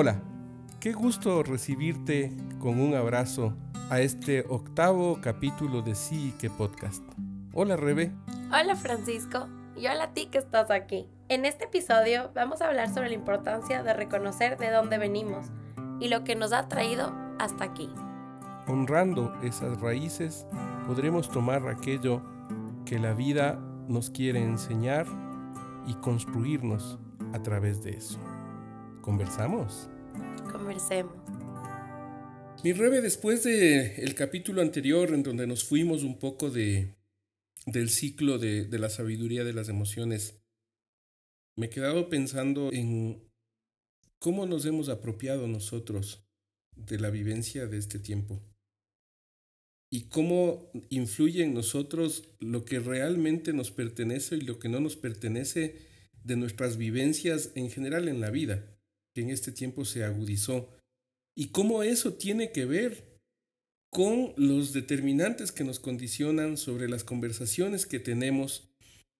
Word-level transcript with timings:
Hola, 0.00 0.22
qué 0.78 0.92
gusto 0.92 1.42
recibirte 1.42 2.32
con 2.60 2.80
un 2.80 2.94
abrazo 2.94 3.52
a 3.90 3.98
este 3.98 4.44
octavo 4.48 5.18
capítulo 5.20 5.82
de 5.82 5.96
Sí 5.96 6.32
que 6.38 6.50
Podcast. 6.50 7.02
Hola 7.52 7.76
Rebe. 7.76 8.12
Hola 8.52 8.76
Francisco 8.76 9.48
y 9.74 9.88
hola 9.88 10.04
a 10.04 10.14
ti 10.14 10.26
que 10.26 10.38
estás 10.38 10.70
aquí. 10.70 11.08
En 11.28 11.44
este 11.44 11.64
episodio 11.64 12.30
vamos 12.32 12.62
a 12.62 12.68
hablar 12.68 12.94
sobre 12.94 13.08
la 13.08 13.16
importancia 13.16 13.82
de 13.82 13.92
reconocer 13.92 14.56
de 14.56 14.70
dónde 14.70 14.98
venimos 14.98 15.46
y 15.98 16.06
lo 16.06 16.22
que 16.22 16.36
nos 16.36 16.52
ha 16.52 16.68
traído 16.68 17.12
hasta 17.40 17.64
aquí. 17.64 17.90
Honrando 18.68 19.34
esas 19.42 19.80
raíces 19.80 20.46
podremos 20.86 21.28
tomar 21.28 21.66
aquello 21.66 22.22
que 22.86 23.00
la 23.00 23.14
vida 23.14 23.58
nos 23.88 24.10
quiere 24.10 24.44
enseñar 24.44 25.06
y 25.88 25.94
construirnos 25.94 27.00
a 27.32 27.42
través 27.42 27.82
de 27.82 27.96
eso. 27.96 28.20
¿Conversamos? 29.08 29.88
Conversemos. 30.52 31.14
Mi 32.62 32.74
Rebe, 32.74 33.00
después 33.00 33.42
del 33.42 33.92
el 33.96 34.14
capítulo 34.14 34.60
anterior 34.60 35.14
en 35.14 35.22
donde 35.22 35.46
nos 35.46 35.64
fuimos 35.64 36.02
un 36.02 36.18
poco 36.18 36.50
de, 36.50 36.94
del 37.64 37.88
ciclo 37.88 38.38
de, 38.38 38.66
de 38.66 38.78
la 38.78 38.90
sabiduría 38.90 39.44
de 39.44 39.54
las 39.54 39.70
emociones, 39.70 40.42
me 41.56 41.66
he 41.66 41.70
quedado 41.70 42.10
pensando 42.10 42.70
en 42.70 43.26
cómo 44.18 44.44
nos 44.44 44.66
hemos 44.66 44.90
apropiado 44.90 45.48
nosotros 45.48 46.28
de 46.76 46.98
la 46.98 47.08
vivencia 47.08 47.66
de 47.66 47.78
este 47.78 47.98
tiempo 47.98 48.42
y 49.90 50.10
cómo 50.10 50.70
influye 50.90 51.44
en 51.44 51.54
nosotros 51.54 52.24
lo 52.40 52.66
que 52.66 52.78
realmente 52.78 53.54
nos 53.54 53.70
pertenece 53.70 54.36
y 54.36 54.42
lo 54.42 54.58
que 54.58 54.68
no 54.68 54.80
nos 54.80 54.96
pertenece 54.96 55.78
de 56.24 56.36
nuestras 56.36 56.76
vivencias 56.76 57.52
en 57.54 57.70
general 57.70 58.08
en 58.08 58.20
la 58.20 58.28
vida, 58.28 58.77
que 59.18 59.22
en 59.22 59.30
este 59.30 59.50
tiempo 59.50 59.84
se 59.84 60.04
agudizó, 60.04 60.68
y 61.36 61.48
cómo 61.48 61.82
eso 61.82 62.14
tiene 62.14 62.52
que 62.52 62.66
ver 62.66 63.18
con 63.92 64.32
los 64.36 64.72
determinantes 64.72 65.50
que 65.50 65.64
nos 65.64 65.80
condicionan 65.80 66.56
sobre 66.56 66.88
las 66.88 67.02
conversaciones 67.02 67.84
que 67.86 67.98
tenemos, 67.98 68.70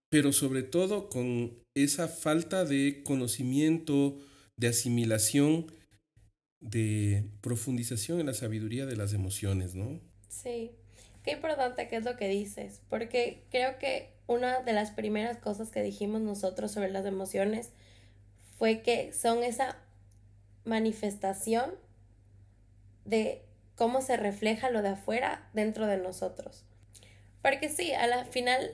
pero 0.09 0.33
sobre 0.33 0.63
todo 0.63 1.09
con 1.09 1.59
esa 1.77 2.07
falta 2.07 2.65
de 2.65 3.03
conocimiento, 3.03 4.19
de 4.57 4.69
asimilación, 4.69 5.67
de 6.61 7.25
profundización 7.41 8.21
en 8.21 8.27
la 8.27 8.35
sabiduría 8.35 8.87
de 8.87 8.97
las 8.97 9.13
emociones, 9.15 9.75
¿no? 9.75 10.01
Sí, 10.29 10.71
qué 11.25 11.33
importante 11.33 11.89
que 11.89 11.97
es 11.97 12.05
lo 12.05 12.17
que 12.17 12.29
dices, 12.29 12.83
porque 12.89 13.43
creo 13.51 13.79
que 13.79 14.11
una 14.29 14.63
de 14.63 14.75
las 14.75 14.93
primeras 14.93 15.39
cosas 15.39 15.71
que 15.71 15.83
dijimos 15.83 16.21
nosotros 16.21 16.71
sobre 16.71 16.91
las 16.91 17.07
emociones 17.07 17.71
fue 18.59 18.83
que 18.83 19.13
son 19.13 19.43
esa 19.45 19.79
manifestación 20.69 21.74
de 23.05 23.44
cómo 23.74 24.00
se 24.00 24.16
refleja 24.16 24.70
lo 24.70 24.83
de 24.83 24.91
afuera 24.91 25.48
dentro 25.55 25.86
de 25.86 25.97
nosotros. 25.97 26.64
Porque 27.42 27.69
sí, 27.69 27.92
a 27.92 28.06
la 28.06 28.24
final 28.24 28.72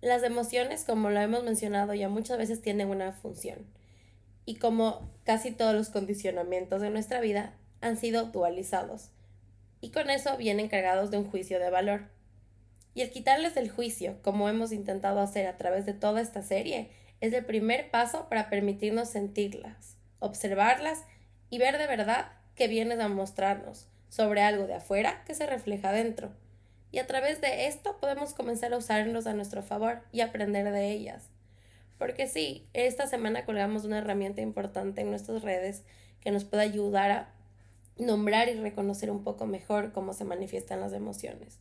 las 0.00 0.22
emociones, 0.22 0.84
como 0.84 1.10
lo 1.10 1.20
hemos 1.20 1.44
mencionado 1.44 1.94
ya 1.94 2.08
muchas 2.08 2.38
veces, 2.38 2.62
tienen 2.62 2.88
una 2.88 3.12
función. 3.12 3.66
Y 4.46 4.56
como 4.56 5.10
casi 5.24 5.52
todos 5.52 5.74
los 5.74 5.90
condicionamientos 5.90 6.80
de 6.80 6.90
nuestra 6.90 7.20
vida 7.20 7.54
han 7.80 7.96
sido 7.96 8.24
dualizados 8.24 9.10
y 9.80 9.90
con 9.90 10.10
eso 10.10 10.36
vienen 10.36 10.68
cargados 10.68 11.10
de 11.10 11.18
un 11.18 11.30
juicio 11.30 11.58
de 11.58 11.70
valor. 11.70 12.08
Y 12.94 13.02
el 13.02 13.10
quitarles 13.10 13.56
el 13.56 13.70
juicio, 13.70 14.20
como 14.22 14.48
hemos 14.48 14.72
intentado 14.72 15.20
hacer 15.20 15.46
a 15.46 15.56
través 15.56 15.86
de 15.86 15.94
toda 15.94 16.20
esta 16.20 16.42
serie, 16.42 16.90
es 17.20 17.32
el 17.32 17.44
primer 17.44 17.90
paso 17.90 18.28
para 18.28 18.50
permitirnos 18.50 19.08
sentirlas, 19.08 19.96
observarlas 20.18 21.04
y 21.50 21.58
ver 21.58 21.76
de 21.76 21.86
verdad 21.86 22.32
que 22.54 22.68
vienes 22.68 23.00
a 23.00 23.08
mostrarnos 23.08 23.88
sobre 24.08 24.42
algo 24.42 24.66
de 24.66 24.74
afuera 24.74 25.22
que 25.26 25.34
se 25.34 25.46
refleja 25.46 25.92
dentro. 25.92 26.30
Y 26.92 26.98
a 26.98 27.06
través 27.06 27.40
de 27.40 27.66
esto 27.66 27.98
podemos 28.00 28.34
comenzar 28.34 28.72
a 28.72 28.78
usarlos 28.78 29.26
a 29.26 29.34
nuestro 29.34 29.62
favor 29.62 30.02
y 30.12 30.22
aprender 30.22 30.70
de 30.72 30.90
ellas. 30.90 31.28
Porque 31.98 32.26
sí, 32.26 32.66
esta 32.72 33.06
semana 33.06 33.44
colgamos 33.44 33.84
una 33.84 33.98
herramienta 33.98 34.40
importante 34.40 35.02
en 35.02 35.10
nuestras 35.10 35.42
redes 35.42 35.82
que 36.20 36.30
nos 36.30 36.44
puede 36.44 36.62
ayudar 36.62 37.10
a 37.10 37.32
nombrar 37.98 38.48
y 38.48 38.54
reconocer 38.54 39.10
un 39.10 39.22
poco 39.22 39.46
mejor 39.46 39.92
cómo 39.92 40.12
se 40.14 40.24
manifiestan 40.24 40.80
las 40.80 40.92
emociones. 40.92 41.58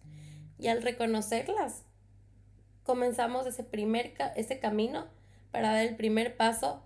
Y 0.57 0.67
al 0.67 0.81
reconocerlas, 0.81 1.83
comenzamos 2.83 3.45
ese 3.45 3.63
primer 3.63 4.13
ese 4.35 4.59
camino 4.59 5.07
para 5.51 5.73
dar 5.73 5.85
el 5.85 5.95
primer 5.95 6.37
paso 6.37 6.83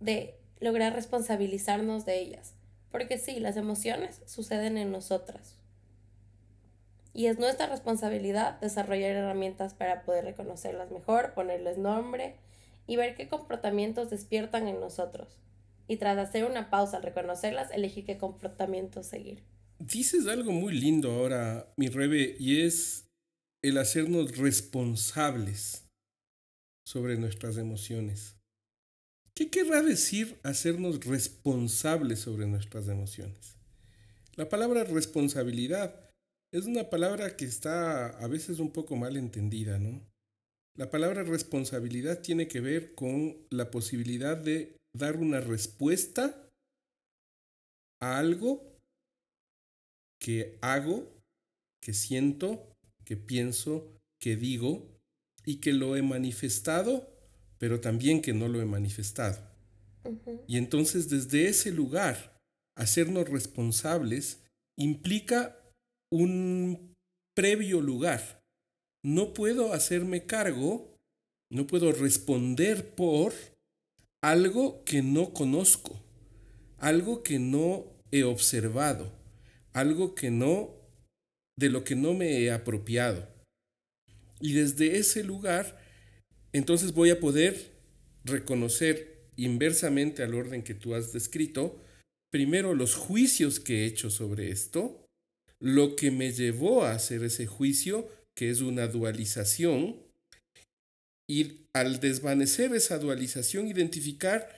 de 0.00 0.39
lograr 0.60 0.94
responsabilizarnos 0.94 2.04
de 2.04 2.20
ellas. 2.20 2.54
Porque 2.90 3.18
sí, 3.18 3.40
las 3.40 3.56
emociones 3.56 4.20
suceden 4.26 4.76
en 4.76 4.92
nosotras. 4.92 5.56
Y 7.12 7.26
es 7.26 7.38
nuestra 7.38 7.66
responsabilidad 7.66 8.60
desarrollar 8.60 9.16
herramientas 9.16 9.74
para 9.74 10.04
poder 10.04 10.24
reconocerlas 10.24 10.90
mejor, 10.90 11.34
ponerles 11.34 11.78
nombre 11.78 12.36
y 12.86 12.96
ver 12.96 13.16
qué 13.16 13.28
comportamientos 13.28 14.10
despiertan 14.10 14.68
en 14.68 14.80
nosotros 14.80 15.40
y 15.90 15.96
tras 15.96 16.16
hacer 16.18 16.44
una 16.44 16.70
pausa 16.70 16.98
al 16.98 17.02
reconocerlas, 17.02 17.72
elegir 17.72 18.04
qué 18.04 18.16
comportamiento 18.16 19.02
seguir. 19.02 19.42
Dices 19.80 20.28
algo 20.28 20.52
muy 20.52 20.72
lindo 20.72 21.10
ahora, 21.10 21.72
mi 21.76 21.88
Rebe, 21.88 22.36
y 22.38 22.60
es 22.60 23.08
el 23.60 23.76
hacernos 23.76 24.36
responsables 24.36 25.88
sobre 26.86 27.16
nuestras 27.16 27.56
emociones. 27.56 28.39
¿Qué 29.40 29.48
querrá 29.48 29.80
decir 29.80 30.38
hacernos 30.42 31.02
responsables 31.06 32.18
sobre 32.18 32.46
nuestras 32.46 32.88
emociones? 32.88 33.56
La 34.36 34.50
palabra 34.50 34.84
responsabilidad 34.84 36.10
es 36.52 36.66
una 36.66 36.90
palabra 36.90 37.38
que 37.38 37.46
está 37.46 38.08
a 38.18 38.26
veces 38.26 38.58
un 38.58 38.70
poco 38.70 38.96
mal 38.96 39.16
entendida, 39.16 39.78
¿no? 39.78 40.06
La 40.76 40.90
palabra 40.90 41.22
responsabilidad 41.22 42.20
tiene 42.20 42.48
que 42.48 42.60
ver 42.60 42.94
con 42.94 43.38
la 43.48 43.70
posibilidad 43.70 44.36
de 44.36 44.76
dar 44.94 45.16
una 45.16 45.40
respuesta 45.40 46.46
a 48.02 48.18
algo 48.18 48.76
que 50.20 50.58
hago, 50.60 51.10
que 51.82 51.94
siento, 51.94 52.74
que 53.06 53.16
pienso, 53.16 53.90
que 54.20 54.36
digo 54.36 54.86
y 55.46 55.60
que 55.60 55.72
lo 55.72 55.96
he 55.96 56.02
manifestado, 56.02 57.08
pero 57.60 57.78
también 57.78 58.22
que 58.22 58.32
no 58.32 58.48
lo 58.48 58.62
he 58.62 58.64
manifestado. 58.64 59.38
Y 60.48 60.56
entonces 60.56 61.10
desde 61.10 61.46
ese 61.46 61.70
lugar, 61.70 62.40
hacernos 62.74 63.28
responsables 63.28 64.40
implica 64.78 65.60
un 66.10 66.96
previo 67.34 67.82
lugar. 67.82 68.42
No 69.02 69.34
puedo 69.34 69.74
hacerme 69.74 70.24
cargo, 70.24 70.98
no 71.50 71.66
puedo 71.66 71.92
responder 71.92 72.94
por 72.94 73.34
algo 74.22 74.82
que 74.84 75.02
no 75.02 75.34
conozco, 75.34 76.02
algo 76.78 77.22
que 77.22 77.38
no 77.38 77.84
he 78.10 78.22
observado, 78.22 79.12
algo 79.74 80.14
que 80.14 80.30
no, 80.30 80.70
de 81.56 81.68
lo 81.68 81.84
que 81.84 81.94
no 81.94 82.14
me 82.14 82.40
he 82.40 82.52
apropiado. 82.52 83.28
Y 84.40 84.54
desde 84.54 84.96
ese 84.96 85.22
lugar, 85.22 85.78
entonces 86.52 86.92
voy 86.92 87.10
a 87.10 87.20
poder 87.20 87.70
reconocer 88.24 89.28
inversamente 89.36 90.22
al 90.22 90.34
orden 90.34 90.62
que 90.62 90.74
tú 90.74 90.94
has 90.94 91.12
descrito, 91.12 91.80
primero 92.30 92.74
los 92.74 92.94
juicios 92.94 93.60
que 93.60 93.82
he 93.82 93.86
hecho 93.86 94.10
sobre 94.10 94.50
esto, 94.50 95.06
lo 95.60 95.96
que 95.96 96.10
me 96.10 96.32
llevó 96.32 96.84
a 96.84 96.92
hacer 96.92 97.24
ese 97.24 97.46
juicio, 97.46 98.08
que 98.34 98.50
es 98.50 98.60
una 98.60 98.86
dualización, 98.86 99.96
y 101.28 101.66
al 101.72 102.00
desvanecer 102.00 102.74
esa 102.74 102.98
dualización, 102.98 103.68
identificar 103.68 104.50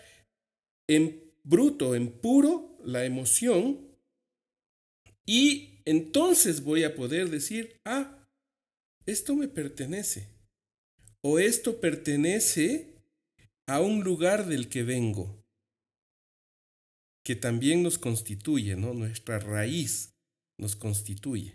en 0.88 1.22
bruto, 1.44 1.94
en 1.94 2.10
puro, 2.10 2.78
la 2.84 3.04
emoción 3.04 3.92
y 5.26 5.80
entonces 5.84 6.62
voy 6.62 6.84
a 6.84 6.94
poder 6.94 7.30
decir, 7.30 7.76
ah, 7.84 8.26
esto 9.06 9.34
me 9.34 9.48
pertenece 9.48 10.28
o 11.22 11.38
esto 11.38 11.80
pertenece 11.80 12.92
a 13.66 13.80
un 13.80 14.02
lugar 14.02 14.46
del 14.46 14.68
que 14.68 14.82
vengo, 14.82 15.42
que 17.24 17.36
también 17.36 17.82
nos 17.82 17.98
constituye, 17.98 18.76
¿no? 18.76 18.92
Nuestra 18.92 19.38
raíz 19.38 20.12
nos 20.58 20.74
constituye. 20.74 21.54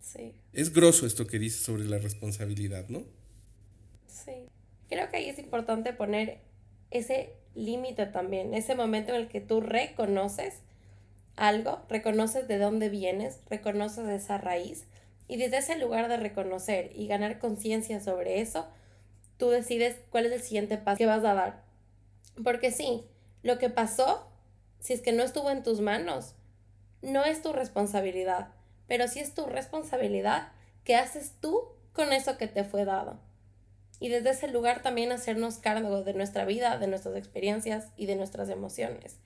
Sí. 0.00 0.32
Es 0.52 0.72
grosso 0.72 1.06
esto 1.06 1.26
que 1.26 1.38
dice 1.38 1.62
sobre 1.62 1.84
la 1.84 1.98
responsabilidad, 1.98 2.88
¿no? 2.88 3.04
Sí. 4.06 4.46
Creo 4.88 5.10
que 5.10 5.16
ahí 5.16 5.28
es 5.28 5.38
importante 5.38 5.92
poner 5.92 6.40
ese 6.90 7.34
límite 7.54 8.06
también, 8.06 8.54
ese 8.54 8.74
momento 8.74 9.14
en 9.14 9.22
el 9.22 9.28
que 9.28 9.40
tú 9.40 9.60
reconoces 9.60 10.60
algo, 11.36 11.84
reconoces 11.88 12.46
de 12.46 12.58
dónde 12.58 12.88
vienes, 12.88 13.40
reconoces 13.48 14.08
esa 14.08 14.38
raíz 14.38 14.84
y 15.28 15.36
desde 15.36 15.58
ese 15.58 15.76
lugar 15.76 16.08
de 16.08 16.16
reconocer 16.16 16.90
y 16.94 17.06
ganar 17.06 17.38
conciencia 17.38 18.00
sobre 18.00 18.40
eso, 18.40 18.66
tú 19.36 19.50
decides 19.50 19.96
cuál 20.10 20.26
es 20.26 20.32
el 20.32 20.42
siguiente 20.42 20.78
paso 20.78 20.98
que 20.98 21.06
vas 21.06 21.24
a 21.24 21.34
dar. 21.34 21.64
Porque 22.42 22.70
sí, 22.70 23.04
lo 23.42 23.58
que 23.58 23.70
pasó 23.70 24.28
si 24.82 24.92
es 24.92 25.00
que 25.00 25.12
no 25.12 25.22
estuvo 25.22 25.50
en 25.50 25.62
tus 25.62 25.80
manos, 25.80 26.34
no 27.02 27.24
es 27.24 27.40
tu 27.40 27.52
responsabilidad, 27.52 28.48
pero 28.88 29.06
sí 29.06 29.20
es 29.20 29.32
tu 29.32 29.46
responsabilidad 29.46 30.48
qué 30.84 30.96
haces 30.96 31.34
tú 31.40 31.68
con 31.92 32.12
eso 32.12 32.36
que 32.36 32.48
te 32.48 32.64
fue 32.64 32.84
dado. 32.84 33.20
Y 34.00 34.08
desde 34.08 34.30
ese 34.30 34.48
lugar 34.48 34.82
también 34.82 35.12
hacernos 35.12 35.58
cargo 35.58 36.02
de 36.02 36.14
nuestra 36.14 36.44
vida, 36.44 36.78
de 36.78 36.88
nuestras 36.88 37.14
experiencias 37.16 37.92
y 37.96 38.06
de 38.06 38.16
nuestras 38.16 38.48
emociones. 38.48 39.18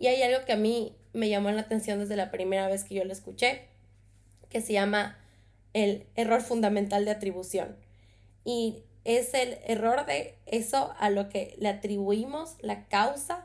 Y 0.00 0.08
hay 0.08 0.20
algo 0.22 0.44
que 0.44 0.52
a 0.52 0.56
mí 0.56 0.96
me 1.12 1.28
llamó 1.28 1.52
la 1.52 1.60
atención 1.60 2.00
desde 2.00 2.16
la 2.16 2.32
primera 2.32 2.66
vez 2.66 2.82
que 2.82 2.96
yo 2.96 3.04
lo 3.04 3.12
escuché, 3.12 3.68
que 4.48 4.60
se 4.60 4.72
llama 4.72 5.16
el 5.76 6.06
error 6.14 6.40
fundamental 6.40 7.04
de 7.04 7.10
atribución. 7.10 7.76
Y 8.44 8.82
es 9.04 9.34
el 9.34 9.58
error 9.66 10.06
de 10.06 10.38
eso 10.46 10.94
a 10.98 11.10
lo 11.10 11.28
que 11.28 11.54
le 11.58 11.68
atribuimos 11.68 12.56
la 12.62 12.86
causa 12.86 13.44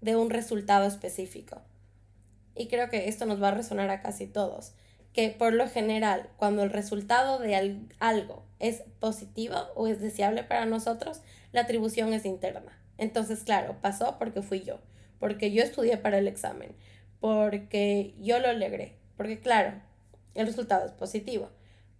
de 0.00 0.14
un 0.14 0.30
resultado 0.30 0.86
específico. 0.86 1.62
Y 2.54 2.68
creo 2.68 2.90
que 2.90 3.08
esto 3.08 3.26
nos 3.26 3.42
va 3.42 3.48
a 3.48 3.54
resonar 3.54 3.90
a 3.90 4.02
casi 4.02 4.28
todos, 4.28 4.72
que 5.12 5.30
por 5.30 5.52
lo 5.52 5.68
general, 5.68 6.30
cuando 6.36 6.62
el 6.62 6.70
resultado 6.70 7.40
de 7.40 7.80
algo 7.98 8.44
es 8.60 8.84
positivo 9.00 9.56
o 9.74 9.88
es 9.88 10.00
deseable 10.00 10.44
para 10.44 10.66
nosotros, 10.66 11.22
la 11.50 11.62
atribución 11.62 12.12
es 12.12 12.24
interna. 12.24 12.80
Entonces, 12.98 13.42
claro, 13.42 13.78
pasó 13.80 14.16
porque 14.20 14.42
fui 14.42 14.60
yo, 14.60 14.78
porque 15.18 15.50
yo 15.50 15.64
estudié 15.64 15.96
para 15.96 16.18
el 16.18 16.28
examen, 16.28 16.76
porque 17.18 18.14
yo 18.20 18.38
lo 18.38 18.52
logré, 18.52 18.94
porque 19.16 19.40
claro, 19.40 19.82
el 20.34 20.46
resultado 20.46 20.86
es 20.86 20.92
positivo. 20.92 21.50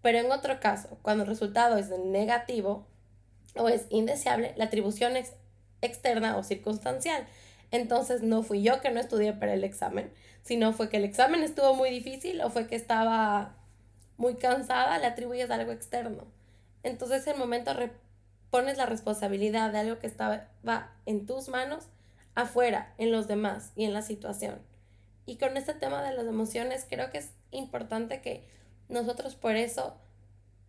Pero 0.05 0.19
en 0.19 0.31
otro 0.33 0.61
caso, 0.61 0.99
cuando 1.01 1.25
el 1.25 1.31
resultado 1.31 1.79
es 1.79 1.89
negativo, 1.89 2.87
o 3.57 3.71
es 3.71 3.87
indeseable, 3.89 4.53
la 4.59 4.67
atribución 4.67 5.17
es 5.17 5.33
externa 5.81 6.37
o 6.37 6.43
circunstancial. 6.43 7.27
Entonces 7.71 8.23
no 8.23 8.43
fui 8.43 8.63
yo 8.63 8.83
que 8.83 8.91
no 8.91 9.01
estudié 9.01 9.33
para 9.33 9.55
el 9.55 9.65
examen, 9.65 10.13
sino 10.43 10.75
fue 10.75 10.91
que 10.91 10.99
el 10.99 11.05
examen 11.05 11.43
estuvo 11.43 11.73
muy 11.73 11.89
difícil 11.89 12.43
o 12.43 12.51
fue 12.51 12.67
que 12.67 12.77
estaba 12.77 13.57
muy 14.19 14.35
cansada, 14.35 14.99
le 14.99 15.07
atribuyes 15.07 15.51
algo 15.51 15.73
externo. 15.73 16.27
Entonces 16.83 17.27
en 17.27 17.33
el 17.33 17.39
momento 17.39 17.73
pones 18.51 18.77
la 18.77 18.85
responsabilidad 18.85 19.73
de 19.73 19.79
algo 19.79 20.01
que 20.01 20.07
estaba 20.07 20.49
en 21.07 21.25
tus 21.25 21.49
manos 21.49 21.85
afuera, 22.35 22.93
en 22.99 23.11
los 23.11 23.27
demás 23.27 23.73
y 23.75 23.87
en 23.87 23.95
la 23.95 24.03
situación. 24.03 24.61
Y 25.25 25.39
con 25.39 25.57
este 25.57 25.73
tema 25.73 26.03
de 26.03 26.13
las 26.13 26.27
emociones 26.27 26.85
creo 26.87 27.11
que 27.11 27.17
es 27.17 27.31
importante 27.53 28.21
que 28.21 28.53
nosotros 28.95 29.35
por 29.35 29.57
eso 29.57 29.97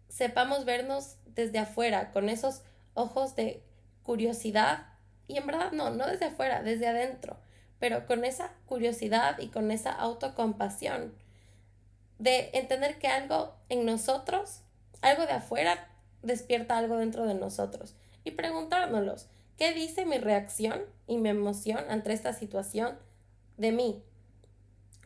sepamos 0.10 0.66
vernos 0.66 1.18
desde 1.26 1.60
afuera, 1.60 2.12
con 2.12 2.30
esos 2.30 2.64
ojos 2.94 3.36
de 3.36 3.64
curiosidad 4.04 4.88
y 5.28 5.38
en 5.38 5.48
verdad 5.48 5.72
no, 5.72 5.90
no 5.90 6.08
desde 6.08 6.26
afuera, 6.26 6.62
desde 6.62 6.88
adentro, 6.88 7.38
pero 7.80 8.06
con 8.06 8.26
esa 8.26 8.52
curiosidad 8.66 9.40
y 9.40 9.48
con 9.48 9.72
esa 9.72 9.92
autocompasión 9.92 11.14
de 12.20 12.50
entender 12.54 12.98
que 13.00 13.08
algo 13.08 13.56
en 13.70 13.86
nosotros, 13.86 14.62
algo 15.02 15.26
de 15.26 15.34
afuera, 15.34 15.90
despierta 16.22 16.78
algo 16.78 16.98
dentro 16.98 17.26
de 17.26 17.34
nosotros 17.34 17.96
y 18.24 18.32
preguntárnoslos, 18.32 19.28
¿qué 19.58 19.74
dice 19.74 20.06
mi 20.06 20.18
reacción 20.18 20.82
y 21.08 21.18
mi 21.18 21.30
emoción 21.30 21.86
ante 21.90 22.14
esta 22.14 22.34
situación 22.34 22.98
de 23.58 23.72
mí? 23.72 24.04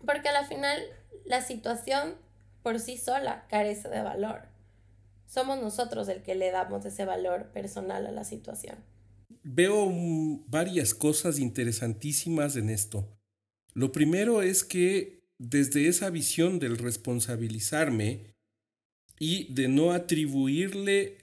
Porque 0.05 0.29
al 0.29 0.45
final 0.45 0.81
la 1.25 1.41
situación 1.41 2.15
por 2.69 2.79
sí 2.79 2.97
sola 2.97 3.47
carece 3.49 3.89
de 3.89 4.03
valor 4.03 4.41
somos 5.25 5.59
nosotros 5.59 6.07
el 6.07 6.21
que 6.21 6.35
le 6.35 6.51
damos 6.51 6.85
ese 6.85 7.03
valor 7.03 7.47
personal 7.51 8.05
a 8.05 8.11
la 8.11 8.23
situación. 8.23 8.77
Veo 9.41 9.91
varias 10.45 10.93
cosas 10.93 11.39
interesantísimas 11.39 12.55
en 12.57 12.69
esto. 12.69 13.07
Lo 13.73 13.91
primero 13.91 14.43
es 14.43 14.63
que 14.63 15.23
desde 15.39 15.87
esa 15.87 16.11
visión 16.11 16.59
del 16.59 16.77
responsabilizarme 16.77 18.35
y 19.17 19.51
de 19.51 19.67
no 19.67 19.91
atribuirle 19.91 21.17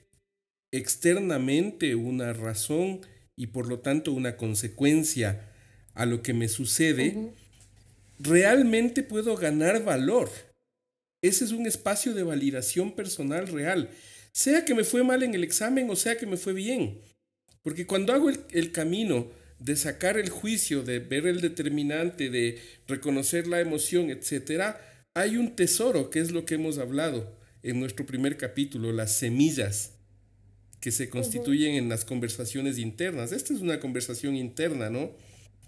externamente 0.73 1.95
una 1.95 2.33
razón 2.33 2.99
y 3.37 3.47
por 3.47 3.69
lo 3.69 3.79
tanto 3.79 4.11
una 4.11 4.35
consecuencia 4.35 5.49
a 5.93 6.05
lo 6.05 6.21
que 6.21 6.33
me 6.33 6.49
sucede, 6.49 7.33
realmente 8.19 9.01
puedo 9.01 9.37
ganar 9.37 9.85
valor. 9.85 10.29
Ese 11.27 11.45
es 11.45 11.51
un 11.51 11.65
espacio 11.65 12.13
de 12.13 12.23
validación 12.23 12.93
personal 12.93 13.47
real, 13.47 13.89
sea 14.31 14.65
que 14.65 14.75
me 14.75 14.83
fue 14.83 15.03
mal 15.03 15.23
en 15.23 15.33
el 15.33 15.43
examen 15.43 15.89
o 15.89 15.95
sea 15.95 16.17
que 16.17 16.25
me 16.25 16.37
fue 16.37 16.53
bien. 16.53 16.99
Porque 17.63 17.85
cuando 17.85 18.13
hago 18.13 18.29
el, 18.29 18.71
camino 18.71 19.27
de 19.59 19.75
sacar 19.75 20.17
el 20.17 20.29
juicio, 20.29 20.83
de 20.83 20.99
ver 20.99 21.25
el 21.27 21.41
determinante, 21.41 22.29
de 22.29 22.61
reconocer 22.87 23.47
la 23.47 23.59
emoción, 23.59 24.09
etc., 24.09 24.75
hay 25.13 25.37
un 25.37 25.55
tesoro, 25.55 26.09
que 26.09 26.19
es 26.19 26.31
lo 26.31 26.45
que 26.45 26.55
hemos 26.55 26.77
hablado 26.77 27.35
en 27.63 27.79
nuestro 27.79 28.05
primer 28.05 28.37
capítulo, 28.37 28.93
las 28.93 29.17
semillas 29.17 29.93
que 30.79 30.91
se 30.91 31.09
constituyen 31.09 31.75
en 31.75 31.89
las 31.89 32.05
conversaciones 32.05 32.77
internas. 32.77 33.31
Esta 33.31 33.53
es 33.53 33.59
una 33.59 33.79
conversación 33.79 34.35
interna, 34.35 34.89
¿no? 34.89 35.11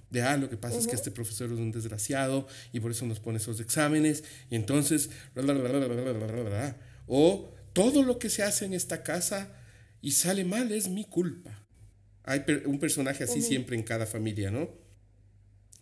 De, 0.10 0.22
ah, 0.22 0.38
lo 0.38 0.50
que 0.50 0.58
pasa 0.58 0.78
es 0.78 0.88
que 0.88 0.96
este 0.96 1.12
profesor 1.12 1.52
es 1.52 1.60
un 1.60 1.72
desgraciado 1.72 2.48
y 2.74 2.80
por 2.80 2.92
eso 2.92 3.06
nos 3.06 3.20
pone 3.20 3.38
esos 3.38 3.60
exámenes 3.60 4.24
y 4.50 4.56
entonces, 4.56 5.10
o 7.08 7.54
todo 7.74 8.04
lo 8.04 8.18
que 8.18 8.30
se 8.30 8.44
hace 8.44 8.66
en 8.66 8.74
esta 8.74 9.04
casa 9.04 9.56
y 10.02 10.12
sale 10.12 10.46
mal 10.46 10.72
es 10.72 10.90
mi 10.90 11.06
culpa. 11.06 11.66
Hay 12.24 12.44
un 12.66 12.80
personaje 12.80 13.24
así 13.24 13.42
siempre 13.42 13.76
en 13.76 13.84
cada 13.84 14.06
familia, 14.06 14.52
¿no? 14.52 14.70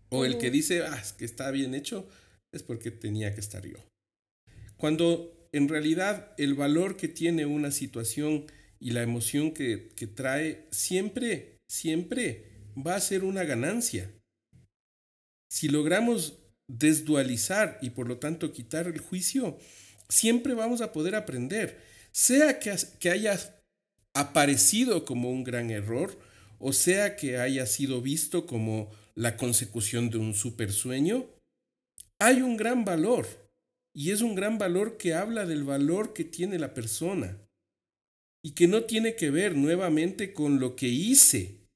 O 0.10 0.26
el 0.26 0.38
que 0.38 0.50
dice, 0.52 0.84
ah, 0.84 1.00
es 1.02 1.14
que 1.14 1.26
está 1.26 1.52
bien 1.52 1.74
hecho, 1.74 2.08
es 2.52 2.64
porque 2.64 2.92
tenía 2.92 3.34
que 3.34 3.42
estar 3.42 3.66
yo. 3.66 3.78
Cuando 4.78 5.50
en 5.52 5.68
realidad 5.68 6.34
el 6.38 6.54
valor 6.54 6.98
que 6.98 7.08
tiene 7.08 7.46
una 7.46 7.72
situación 7.72 8.46
y 8.80 8.92
la 8.92 9.02
emoción 9.02 9.52
que, 9.52 9.92
que 9.96 10.08
trae 10.08 10.68
siempre, 10.72 11.58
siempre 11.68 12.46
va 12.76 12.96
a 12.96 13.02
ser 13.02 13.24
una 13.24 13.44
ganancia. 13.44 14.12
Si 15.50 15.70
logramos 15.70 16.34
desdualizar 16.68 17.80
y 17.82 17.92
por 17.92 18.08
lo 18.08 18.18
tanto 18.18 18.52
quitar 18.52 18.88
el 18.88 19.00
juicio, 19.00 19.58
siempre 20.10 20.54
vamos 20.54 20.82
a 20.82 20.92
poder 20.92 21.16
aprender, 21.16 21.82
sea 22.12 22.60
que, 22.60 22.76
que 23.00 23.10
haya 23.10 23.40
aparecido 24.14 25.06
como 25.06 25.30
un 25.30 25.44
gran 25.44 25.70
error 25.70 26.18
o 26.60 26.74
sea 26.74 27.16
que 27.16 27.38
haya 27.38 27.66
sido 27.66 28.02
visto 28.02 28.46
como 28.46 28.90
la 29.16 29.38
consecución 29.38 30.10
de 30.10 30.18
un 30.18 30.34
supersueño, 30.34 31.26
hay 32.20 32.42
un 32.42 32.58
gran 32.58 32.84
valor 32.86 33.28
y 33.94 34.12
es 34.12 34.22
un 34.22 34.36
gran 34.36 34.58
valor 34.58 34.98
que 34.98 35.14
habla 35.14 35.46
del 35.46 35.64
valor 35.64 36.14
que 36.14 36.24
tiene 36.24 36.60
la 36.60 36.74
persona 36.74 37.38
y 38.44 38.52
que 38.52 38.68
no 38.68 38.84
tiene 38.84 39.16
que 39.16 39.30
ver 39.30 39.56
nuevamente 39.56 40.34
con 40.34 40.60
lo 40.60 40.76
que 40.76 40.88
hice, 40.88 41.68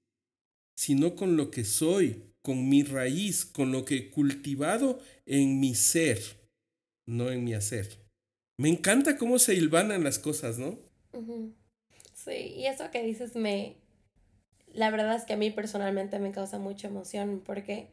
sino 0.75 1.15
con 1.15 1.38
lo 1.38 1.51
que 1.51 1.63
soy, 1.63 2.24
con 2.41 2.69
mi 2.69 2.83
raíz, 2.83 3.45
con 3.45 3.71
lo 3.71 3.86
que 3.86 3.95
he 3.98 4.10
cultivado 4.10 5.00
en 5.25 5.60
mi 5.60 5.75
ser, 5.75 6.19
no 7.05 7.29
en 7.29 7.43
mi 7.43 7.53
hacer. 7.53 8.00
Me 8.57 8.69
encanta 8.69 9.17
cómo 9.17 9.39
se 9.39 9.55
hilvanan 9.55 10.03
las 10.03 10.19
cosas, 10.19 10.57
¿no? 10.57 10.77
Sí, 12.13 12.53
y 12.55 12.65
eso 12.67 12.91
que 12.91 13.03
dices 13.03 13.36
me... 13.36 13.77
La 14.74 14.89
verdad 14.89 15.15
es 15.15 15.24
que 15.25 15.33
a 15.33 15.38
mí 15.38 15.51
personalmente 15.51 16.19
me 16.19 16.31
causa 16.31 16.57
mucha 16.57 16.88
emoción 16.88 17.41
porque 17.45 17.89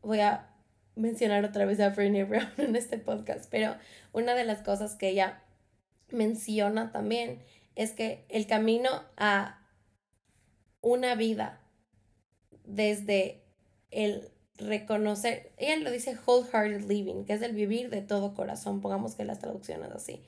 voy 0.00 0.20
a 0.20 0.54
mencionar 0.94 1.44
otra 1.44 1.64
vez 1.64 1.80
a 1.80 1.90
Brené 1.90 2.24
Brown 2.24 2.52
en 2.58 2.76
este 2.76 2.98
podcast, 2.98 3.46
pero 3.50 3.76
una 4.12 4.34
de 4.34 4.44
las 4.44 4.62
cosas 4.62 4.94
que 4.94 5.08
ella 5.08 5.42
menciona 6.10 6.92
también 6.92 7.42
es 7.74 7.92
que 7.92 8.24
el 8.28 8.46
camino 8.46 8.90
a 9.16 9.66
una 10.80 11.14
vida 11.14 11.60
desde 12.66 13.40
el 13.90 14.28
reconocer, 14.58 15.52
ella 15.58 15.76
lo 15.76 15.90
dice 15.90 16.16
wholehearted 16.26 16.88
living, 16.88 17.24
que 17.24 17.34
es 17.34 17.42
el 17.42 17.52
vivir 17.52 17.90
de 17.90 18.02
todo 18.02 18.34
corazón, 18.34 18.80
pongamos 18.80 19.14
que 19.14 19.24
las 19.24 19.38
traducciones 19.38 19.90
así. 19.90 20.22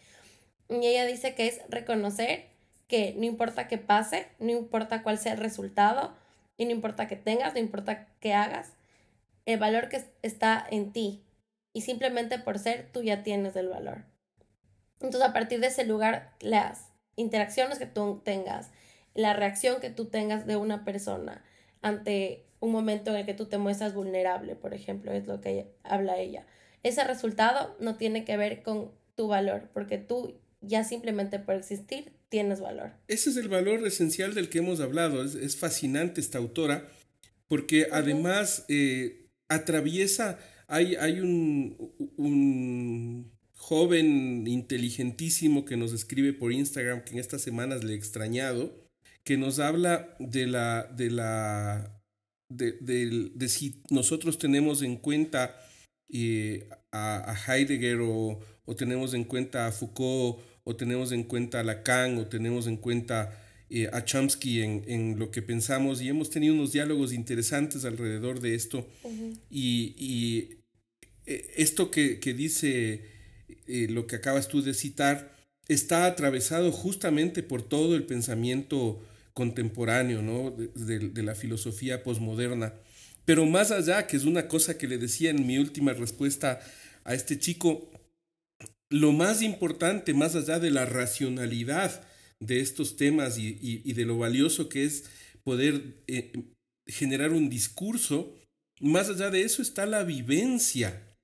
Y 0.68 0.86
ella 0.86 1.06
dice 1.06 1.34
que 1.34 1.46
es 1.46 1.60
reconocer 1.68 2.46
que 2.86 3.14
no 3.16 3.24
importa 3.24 3.68
qué 3.68 3.78
pase, 3.78 4.26
no 4.38 4.50
importa 4.50 5.02
cuál 5.02 5.18
sea 5.18 5.32
el 5.32 5.38
resultado, 5.38 6.14
y 6.56 6.64
no 6.64 6.72
importa 6.72 7.06
que 7.06 7.16
tengas, 7.16 7.54
no 7.54 7.60
importa 7.60 8.06
qué 8.20 8.34
hagas, 8.34 8.72
el 9.46 9.58
valor 9.58 9.88
que 9.88 10.04
está 10.22 10.66
en 10.70 10.92
ti. 10.92 11.22
Y 11.72 11.82
simplemente 11.82 12.38
por 12.38 12.58
ser, 12.58 12.88
tú 12.92 13.02
ya 13.02 13.22
tienes 13.22 13.54
el 13.56 13.68
valor. 13.68 14.04
Entonces, 15.00 15.22
a 15.22 15.32
partir 15.32 15.60
de 15.60 15.68
ese 15.68 15.84
lugar, 15.84 16.32
las 16.40 16.88
interacciones 17.14 17.78
que 17.78 17.86
tú 17.86 18.20
tengas, 18.24 18.70
la 19.14 19.32
reacción 19.32 19.80
que 19.80 19.90
tú 19.90 20.06
tengas 20.06 20.46
de 20.46 20.56
una 20.56 20.84
persona, 20.84 21.44
ante 21.82 22.44
un 22.60 22.72
momento 22.72 23.10
en 23.10 23.16
el 23.16 23.26
que 23.26 23.34
tú 23.34 23.46
te 23.46 23.58
muestras 23.58 23.94
vulnerable, 23.94 24.56
por 24.56 24.74
ejemplo, 24.74 25.12
es 25.12 25.26
lo 25.26 25.40
que 25.40 25.68
habla 25.82 26.18
ella. 26.18 26.46
Ese 26.82 27.04
resultado 27.04 27.76
no 27.80 27.96
tiene 27.96 28.24
que 28.24 28.36
ver 28.36 28.62
con 28.62 28.92
tu 29.14 29.28
valor, 29.28 29.68
porque 29.72 29.98
tú 29.98 30.34
ya 30.60 30.84
simplemente 30.84 31.38
por 31.38 31.54
existir 31.54 32.12
tienes 32.28 32.60
valor. 32.60 32.92
Ese 33.06 33.30
es 33.30 33.36
el 33.36 33.48
valor 33.48 33.86
esencial 33.86 34.34
del 34.34 34.48
que 34.48 34.58
hemos 34.58 34.80
hablado. 34.80 35.24
Es, 35.24 35.56
fascinante 35.56 36.20
esta 36.20 36.38
autora, 36.38 36.88
porque 37.46 37.88
además 37.90 38.64
eh, 38.68 39.26
atraviesa, 39.48 40.38
hay, 40.66 40.96
hay 40.96 41.20
un, 41.20 41.92
un 42.16 43.32
joven 43.54 44.46
inteligentísimo 44.46 45.64
que 45.64 45.76
nos 45.76 45.92
escribe 45.92 46.32
por 46.32 46.52
Instagram, 46.52 47.02
que 47.02 47.12
en 47.12 47.18
estas 47.18 47.42
semanas 47.42 47.84
le 47.84 47.94
he 47.94 47.96
extrañado, 47.96 48.87
que 49.28 49.36
nos 49.36 49.58
habla 49.58 50.16
de 50.18 50.46
la, 50.46 50.84
de 50.84 51.10
la, 51.10 52.02
de, 52.48 52.72
de, 52.80 53.48
si 53.50 53.82
nosotros 53.90 54.38
tenemos 54.38 54.80
en 54.80 54.96
cuenta 54.96 55.54
eh, 56.10 56.66
a, 56.92 57.36
Heidegger 57.46 58.00
o, 58.00 58.40
o, 58.64 58.74
tenemos 58.74 59.12
en 59.12 59.24
cuenta 59.24 59.66
a 59.66 59.72
Foucault 59.72 60.38
o 60.64 60.76
tenemos 60.76 61.12
en 61.12 61.24
cuenta 61.24 61.60
a 61.60 61.62
Lacan 61.62 62.16
o 62.16 62.26
tenemos 62.26 62.66
en 62.66 62.78
cuenta 62.78 63.38
eh, 63.68 63.90
a 63.92 64.02
Chomsky 64.02 64.62
en, 64.62 64.84
en, 64.88 65.18
lo 65.18 65.30
que 65.30 65.42
pensamos 65.42 66.00
y 66.00 66.08
hemos 66.08 66.30
tenido 66.30 66.54
unos 66.54 66.72
diálogos 66.72 67.12
interesantes 67.12 67.84
alrededor 67.84 68.40
de 68.40 68.54
esto. 68.54 68.88
Y, 69.50 69.94
y, 69.98 70.62
eh, 71.26 71.52
esto 71.58 71.90
que, 71.90 72.18
que 72.18 72.32
dice 72.32 73.04
lo 73.66 74.06
que 74.06 74.16
acabas 74.16 74.48
tú 74.48 74.62
de 74.62 74.72
citar, 74.72 75.36
está 75.68 76.06
atravesado 76.06 76.72
justamente 76.72 77.42
por 77.42 77.60
todo 77.60 77.94
el 77.94 78.04
pensamiento 78.04 79.02
contemporáneo, 79.38 80.20
¿no? 80.20 80.50
de, 80.50 81.22
la 81.22 81.36
filosofía 81.36 82.02
posmoderna. 82.02 82.74
Pero 83.24 83.46
más 83.46 83.70
allá, 83.70 84.08
que 84.08 84.16
es 84.16 84.24
una 84.24 84.48
cosa 84.48 84.76
que 84.76 84.88
le 84.88 84.98
decía 84.98 85.30
en 85.30 85.46
mi 85.46 85.58
última 85.58 85.92
respuesta 85.92 86.60
a 87.04 87.14
este 87.14 87.38
chico, 87.38 87.88
lo 88.90 89.12
más 89.12 89.42
importante, 89.42 90.12
más 90.12 90.34
allá 90.34 90.58
de 90.58 90.72
la 90.72 90.86
racionalidad 90.86 92.04
de 92.40 92.58
estos 92.58 92.96
temas 92.96 93.38
y, 93.38 93.92
de 93.92 94.04
lo 94.04 94.18
valioso 94.18 94.68
que 94.68 94.84
es 94.84 95.04
poder 95.44 96.02
eh, 96.08 96.32
generar 96.88 97.30
un 97.30 97.48
discurso, 97.48 98.34
más 98.80 99.08
allá 99.08 99.30
de 99.30 99.42
eso 99.42 99.62
está 99.62 99.86
la 99.86 100.02
vivencia 100.02 101.16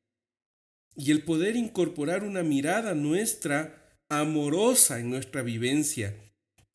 y 0.95 1.11
el 1.11 1.23
poder 1.23 1.57
incorporar 1.57 2.23
una 2.23 2.45
mirada 2.45 2.95
nuestra 2.95 3.99
amorosa 4.09 5.01
en 5.01 5.11
nuestra 5.11 5.43
vivencia, 5.43 6.15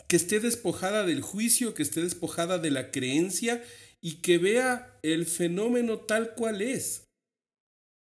que 0.09 0.15
esté 0.15 0.39
despojada 0.39 1.05
del 1.05 1.21
juicio, 1.21 1.75
que 1.75 1.83
esté 1.83 2.01
despojada 2.01 2.57
de 2.57 2.71
la 2.71 2.89
creencia 2.89 3.63
y 4.01 4.15
que 4.15 4.39
vea 4.39 4.99
el 5.03 5.27
fenómeno 5.27 5.99
tal 5.99 6.33
cual 6.33 6.63
es. 6.63 7.03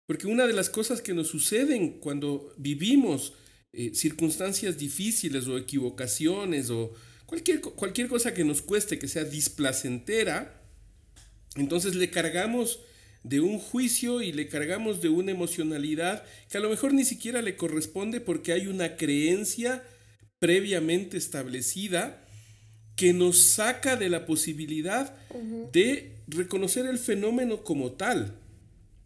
Porque 0.06 0.28
una 0.28 0.46
de 0.46 0.52
las 0.52 0.70
cosas 0.70 1.02
que 1.02 1.14
nos 1.14 1.26
suceden 1.26 1.98
cuando 1.98 2.54
vivimos 2.56 3.32
eh, 3.72 3.90
circunstancias 3.92 4.78
difíciles 4.78 5.48
o 5.48 5.58
equivocaciones 5.58 6.70
o 6.70 6.94
cualquier, 7.26 7.60
cualquier 7.60 8.06
cosa 8.06 8.32
que 8.32 8.44
nos 8.44 8.62
cueste, 8.62 9.00
que 9.00 9.08
sea 9.08 9.24
displacentera, 9.24 10.62
entonces 11.56 11.96
le 11.96 12.08
cargamos 12.08 12.78
de 13.24 13.40
un 13.40 13.58
juicio 13.58 14.22
y 14.22 14.30
le 14.30 14.46
cargamos 14.46 15.00
de 15.00 15.08
una 15.08 15.32
emocionalidad 15.32 16.24
que 16.48 16.58
a 16.58 16.60
lo 16.60 16.70
mejor 16.70 16.94
ni 16.94 17.04
siquiera 17.04 17.42
le 17.42 17.56
corresponde 17.56 18.20
porque 18.20 18.52
hay 18.52 18.68
una 18.68 18.96
creencia 18.96 19.82
previamente 20.38 21.16
establecida 21.16 22.26
que 22.96 23.12
nos 23.12 23.38
saca 23.38 23.96
de 23.96 24.08
la 24.08 24.26
posibilidad 24.26 25.14
de 25.72 26.16
reconocer 26.28 26.86
el 26.86 26.98
fenómeno 26.98 27.62
como 27.62 27.92
tal. 27.92 28.38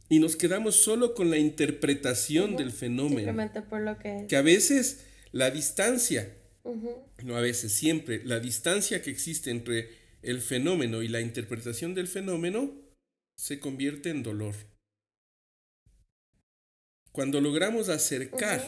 Y 0.08 0.18
nos 0.18 0.37
quedamos 0.37 0.76
solo 0.76 1.14
con 1.14 1.30
la 1.30 1.38
interpretación 1.38 2.56
del 2.56 2.72
fenómeno. 2.72 3.50
por 3.68 3.80
lo 3.80 3.99
que... 3.99 4.26
que 4.28 4.37
a 4.37 4.42
veces 4.42 5.04
la 5.32 5.50
distancia, 5.50 6.37
no 7.22 7.37
a 7.37 7.40
veces, 7.40 7.72
siempre, 7.72 8.22
la 8.25 8.40
distancia 8.40 9.02
que 9.02 9.10
existe 9.10 9.50
entre 9.50 9.90
el 10.22 10.40
fenómeno 10.40 11.02
y 11.02 11.08
la 11.08 11.20
interpretación 11.20 11.94
del 11.94 12.08
fenómeno 12.08 12.72
se 13.37 13.58
convierte 13.60 14.10
en 14.10 14.22
dolor. 14.22 14.54
Cuando 17.12 17.40
logramos 17.40 17.88
acercar 17.88 18.64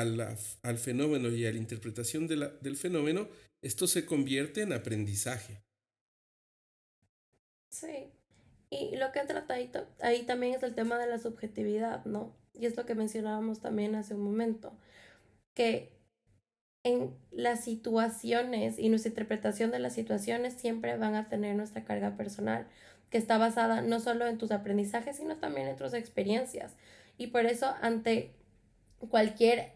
al 0.00 0.78
fenómeno 0.78 1.28
y 1.30 1.46
a 1.46 1.52
la 1.52 1.58
interpretación 1.58 2.26
del 2.26 2.76
fenómeno, 2.76 3.28
esto 3.62 3.86
se 3.86 4.04
convierte 4.04 4.62
en 4.62 4.72
aprendizaje. 4.72 5.62
Sí. 7.70 8.10
Y 8.70 8.96
lo 8.96 9.12
que 9.12 9.20
entra 9.20 9.44
ahí, 9.48 9.70
ahí 10.00 10.24
también 10.24 10.54
es 10.54 10.62
el 10.62 10.74
tema 10.74 10.98
de 10.98 11.06
la 11.06 11.18
subjetividad, 11.18 12.04
¿no? 12.04 12.36
Y 12.54 12.66
es 12.66 12.76
lo 12.76 12.86
que 12.86 12.94
mencionábamos 12.94 13.60
también 13.60 13.94
hace 13.94 14.14
un 14.14 14.22
momento, 14.22 14.76
que 15.54 15.92
en 16.82 17.16
las 17.30 17.64
situaciones 17.64 18.78
y 18.78 18.88
nuestra 18.88 19.08
interpretación 19.08 19.70
de 19.70 19.78
las 19.78 19.94
situaciones 19.94 20.54
siempre 20.54 20.96
van 20.96 21.14
a 21.14 21.28
tener 21.28 21.56
nuestra 21.56 21.84
carga 21.84 22.16
personal, 22.16 22.66
que 23.10 23.18
está 23.18 23.38
basada 23.38 23.80
no 23.80 24.00
solo 24.00 24.26
en 24.26 24.38
tus 24.38 24.50
aprendizajes, 24.50 25.16
sino 25.16 25.36
también 25.36 25.68
en 25.68 25.76
tus 25.76 25.94
experiencias. 25.94 26.74
Y 27.16 27.28
por 27.28 27.46
eso 27.46 27.74
ante 27.80 28.34
cualquier 29.08 29.72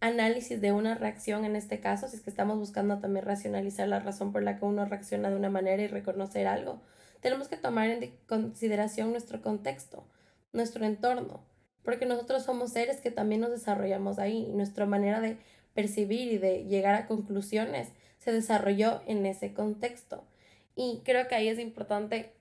análisis 0.00 0.60
de 0.60 0.72
una 0.72 0.94
reacción 0.94 1.44
en 1.44 1.56
este 1.56 1.80
caso, 1.80 2.08
si 2.08 2.16
es 2.16 2.22
que 2.22 2.30
estamos 2.30 2.58
buscando 2.58 2.98
también 2.98 3.24
racionalizar 3.24 3.88
la 3.88 4.00
razón 4.00 4.32
por 4.32 4.42
la 4.42 4.58
que 4.58 4.64
uno 4.64 4.84
reacciona 4.84 5.30
de 5.30 5.36
una 5.36 5.50
manera 5.50 5.82
y 5.82 5.88
reconocer 5.88 6.46
algo, 6.46 6.80
tenemos 7.20 7.48
que 7.48 7.56
tomar 7.56 7.90
en 7.90 8.16
consideración 8.28 9.10
nuestro 9.10 9.42
contexto, 9.42 10.06
nuestro 10.52 10.84
entorno, 10.84 11.42
porque 11.82 12.06
nosotros 12.06 12.44
somos 12.44 12.72
seres 12.72 13.00
que 13.00 13.10
también 13.10 13.40
nos 13.40 13.50
desarrollamos 13.50 14.18
ahí 14.18 14.46
y 14.48 14.52
nuestra 14.52 14.86
manera 14.86 15.20
de 15.20 15.38
percibir 15.74 16.32
y 16.32 16.38
de 16.38 16.64
llegar 16.64 16.94
a 16.94 17.06
conclusiones 17.06 17.88
se 18.18 18.32
desarrolló 18.32 19.00
en 19.06 19.26
ese 19.26 19.52
contexto. 19.54 20.24
Y 20.76 21.02
creo 21.04 21.26
que 21.28 21.34
ahí 21.34 21.48
es 21.48 21.58
importante 21.58 22.32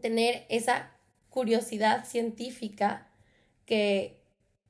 tener 0.00 0.46
esa 0.48 0.90
curiosidad 1.28 2.04
científica 2.04 3.08
que 3.66 4.21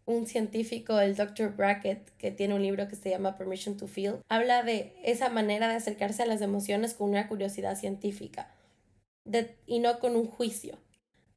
un 0.04 0.26
científico, 0.26 0.98
el 1.00 1.16
Dr. 1.16 1.54
Brackett, 1.56 2.10
que 2.16 2.30
tiene 2.30 2.54
un 2.54 2.62
libro 2.62 2.88
que 2.88 2.96
se 2.96 3.10
llama 3.10 3.36
Permission 3.36 3.76
to 3.76 3.86
Feel, 3.86 4.16
habla 4.28 4.62
de 4.62 4.94
esa 5.04 5.28
manera 5.28 5.68
de 5.68 5.74
acercarse 5.74 6.22
a 6.22 6.26
las 6.26 6.40
emociones 6.40 6.94
con 6.94 7.10
una 7.10 7.28
curiosidad 7.28 7.78
científica 7.78 8.52
y 9.66 9.78
no 9.78 10.00
con 10.00 10.16
un 10.16 10.26
juicio, 10.26 10.78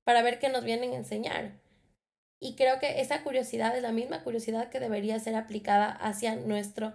para 0.03 0.23
ver 0.23 0.39
qué 0.39 0.49
nos 0.49 0.63
vienen 0.63 0.91
a 0.93 0.97
enseñar. 0.97 1.59
Y 2.39 2.55
creo 2.55 2.79
que 2.79 2.99
esa 3.01 3.23
curiosidad 3.23 3.75
es 3.75 3.83
la 3.83 3.91
misma 3.91 4.23
curiosidad 4.23 4.69
que 4.69 4.79
debería 4.79 5.19
ser 5.19 5.35
aplicada 5.35 5.91
hacia 5.91 6.35
nuestro 6.35 6.93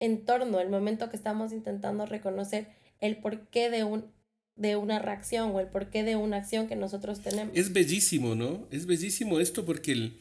entorno, 0.00 0.60
el 0.60 0.70
momento 0.70 1.10
que 1.10 1.16
estamos 1.16 1.52
intentando 1.52 2.06
reconocer 2.06 2.68
el 3.00 3.16
porqué 3.16 3.70
de 3.70 3.84
un 3.84 4.16
de 4.56 4.74
una 4.74 4.98
reacción 4.98 5.54
o 5.54 5.60
el 5.60 5.68
porqué 5.68 6.02
de 6.02 6.16
una 6.16 6.38
acción 6.38 6.66
que 6.66 6.74
nosotros 6.74 7.20
tenemos. 7.20 7.56
Es 7.56 7.72
bellísimo, 7.72 8.34
¿no? 8.34 8.66
Es 8.72 8.86
bellísimo 8.86 9.38
esto 9.38 9.64
porque 9.64 9.92
el, 9.92 10.18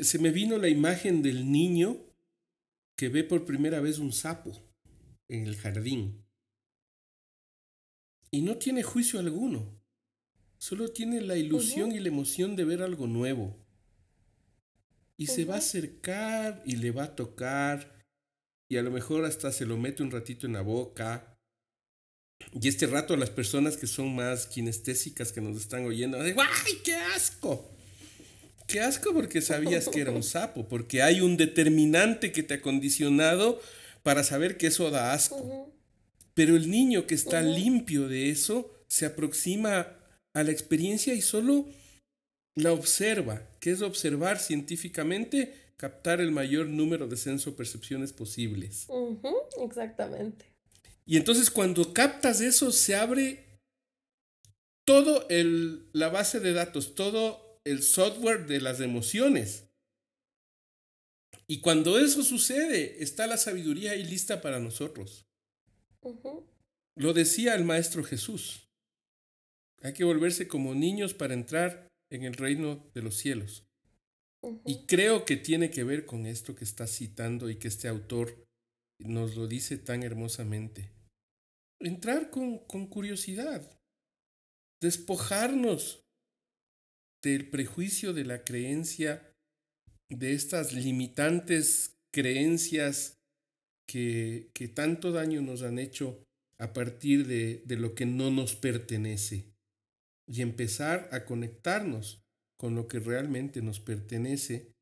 se 0.00 0.18
me 0.18 0.30
vino 0.30 0.58
la 0.58 0.68
imagen 0.68 1.22
del 1.22 1.50
niño 1.50 1.98
que 2.96 3.08
ve 3.08 3.24
por 3.24 3.44
primera 3.44 3.80
vez 3.80 3.98
un 3.98 4.12
sapo 4.12 4.52
en 5.28 5.46
el 5.46 5.56
jardín 5.56 6.26
y 8.30 8.42
no 8.42 8.56
tiene 8.56 8.82
juicio 8.82 9.18
alguno. 9.18 9.80
Solo 10.58 10.90
tiene 10.90 11.20
la 11.20 11.36
ilusión 11.36 11.92
y 11.92 12.00
la 12.00 12.08
emoción 12.08 12.56
de 12.56 12.64
ver 12.64 12.82
algo 12.82 13.06
nuevo. 13.06 13.56
Y 15.16 15.28
se 15.28 15.44
va 15.44 15.54
a 15.54 15.58
acercar 15.58 16.62
y 16.66 16.76
le 16.76 16.90
va 16.90 17.04
a 17.04 17.16
tocar. 17.16 18.04
Y 18.68 18.76
a 18.76 18.82
lo 18.82 18.90
mejor 18.90 19.24
hasta 19.24 19.52
se 19.52 19.64
lo 19.64 19.76
mete 19.76 20.02
un 20.02 20.10
ratito 20.10 20.46
en 20.46 20.54
la 20.54 20.62
boca. 20.62 21.38
Y 22.52 22.68
este 22.68 22.86
rato 22.86 23.16
las 23.16 23.30
personas 23.30 23.76
que 23.76 23.86
son 23.86 24.14
más 24.14 24.46
kinestésicas 24.46 25.32
que 25.32 25.40
nos 25.40 25.56
están 25.56 25.86
oyendo, 25.86 26.18
¡ay, 26.20 26.34
qué 26.84 26.94
asco! 26.94 27.75
Qué 28.66 28.80
asco 28.80 29.12
porque 29.12 29.40
sabías 29.42 29.88
que 29.88 30.00
era 30.00 30.10
un 30.10 30.22
sapo, 30.22 30.66
porque 30.68 31.02
hay 31.02 31.20
un 31.20 31.36
determinante 31.36 32.32
que 32.32 32.42
te 32.42 32.54
ha 32.54 32.62
condicionado 32.62 33.60
para 34.02 34.24
saber 34.24 34.56
que 34.56 34.68
eso 34.68 34.90
da 34.90 35.12
asco. 35.12 35.72
Pero 36.34 36.56
el 36.56 36.70
niño 36.70 37.06
que 37.06 37.14
está 37.14 37.42
limpio 37.42 38.08
de 38.08 38.30
eso 38.30 38.70
se 38.88 39.06
aproxima 39.06 39.96
a 40.34 40.42
la 40.42 40.50
experiencia 40.50 41.14
y 41.14 41.22
solo 41.22 41.66
la 42.54 42.72
observa, 42.72 43.42
que 43.60 43.70
es 43.70 43.82
observar 43.82 44.38
científicamente, 44.38 45.54
captar 45.76 46.20
el 46.20 46.32
mayor 46.32 46.66
número 46.66 47.06
de 47.06 47.16
senso-percepciones 47.16 48.12
posibles. 48.12 48.86
exactamente. 49.62 50.46
Y 51.06 51.16
entonces 51.16 51.50
cuando 51.50 51.92
captas 51.92 52.40
eso, 52.40 52.72
se 52.72 52.96
abre 52.96 53.60
todo 54.84 55.26
el, 55.28 55.88
la 55.92 56.08
base 56.08 56.40
de 56.40 56.52
datos, 56.52 56.94
todo 56.94 57.45
el 57.66 57.82
software 57.82 58.46
de 58.46 58.60
las 58.60 58.80
emociones. 58.80 59.68
Y 61.48 61.60
cuando 61.60 61.98
eso 61.98 62.22
sucede, 62.22 63.02
está 63.02 63.26
la 63.26 63.36
sabiduría 63.36 63.90
ahí 63.90 64.04
lista 64.04 64.40
para 64.40 64.60
nosotros. 64.60 65.26
Lo 66.94 67.12
decía 67.12 67.56
el 67.56 67.64
Maestro 67.64 68.04
Jesús. 68.04 68.68
Hay 69.82 69.94
que 69.94 70.04
volverse 70.04 70.46
como 70.46 70.76
niños 70.76 71.12
para 71.12 71.34
entrar 71.34 71.88
en 72.08 72.22
el 72.22 72.34
reino 72.34 72.88
de 72.94 73.02
los 73.02 73.16
cielos. 73.16 73.66
Y 74.64 74.86
creo 74.86 75.24
que 75.24 75.36
tiene 75.36 75.70
que 75.70 75.82
ver 75.82 76.06
con 76.06 76.24
esto 76.24 76.54
que 76.54 76.62
está 76.62 76.86
citando 76.86 77.50
y 77.50 77.56
que 77.56 77.66
este 77.66 77.88
autor 77.88 78.46
nos 79.00 79.34
lo 79.34 79.48
dice 79.48 79.76
tan 79.76 80.04
hermosamente. 80.04 80.92
Entrar 81.80 82.30
con, 82.30 82.58
con 82.66 82.86
curiosidad. 82.86 83.68
despojarnos 84.80 86.05
del 87.22 87.48
prejuicio 87.50 88.12
de 88.12 88.24
la 88.24 88.44
creencia, 88.44 89.32
de 90.10 90.32
estas 90.32 90.72
limitantes 90.72 91.96
creencias 92.12 93.18
que, 93.88 94.50
que 94.54 94.68
tanto 94.68 95.12
daño 95.12 95.42
nos 95.42 95.62
han 95.62 95.78
hecho 95.78 96.22
a 96.58 96.72
partir 96.72 97.26
de, 97.26 97.62
de 97.66 97.76
lo 97.76 97.94
que 97.94 98.06
no 98.06 98.30
nos 98.30 98.54
pertenece. 98.54 99.52
Y 100.28 100.42
empezar 100.42 101.08
a 101.12 101.24
conectarnos 101.24 102.20
con 102.58 102.74
lo 102.74 102.88
que 102.88 102.98
realmente 102.98 103.62
nos 103.62 103.80
pertenece, 103.80 104.72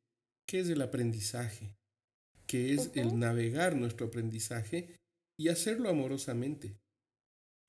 que 0.47 0.61
es 0.61 0.69
el 0.69 0.81
aprendizaje, 0.81 1.77
que 2.47 2.75
es 2.75 2.91
el 2.95 3.19
navegar 3.19 3.77
nuestro 3.77 4.07
aprendizaje 4.07 4.97
y 5.39 5.49
hacerlo 5.49 5.89
amorosamente. 5.89 6.77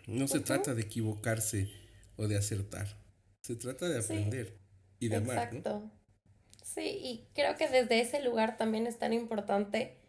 No 0.07 0.27
se 0.27 0.39
trata 0.39 0.75
de 0.75 0.84
equivocarse 0.84 1.72
o 2.15 2.27
de 2.27 2.38
acertar, 2.38 3.04
se 3.46 3.56
trata 3.56 3.88
de 3.88 4.00
aprender 4.00 4.58
y 5.00 5.08
de 5.08 5.18
amar. 5.18 5.38
Exacto. 5.38 5.92
Sí, 6.64 6.98
y 7.00 7.28
creo 7.36 7.56
que 7.56 7.70
desde 7.70 8.02
ese 8.02 8.20
lugar 8.24 8.58
también 8.58 8.88
es 8.88 8.98
tan 8.98 9.14
importante 9.14 10.00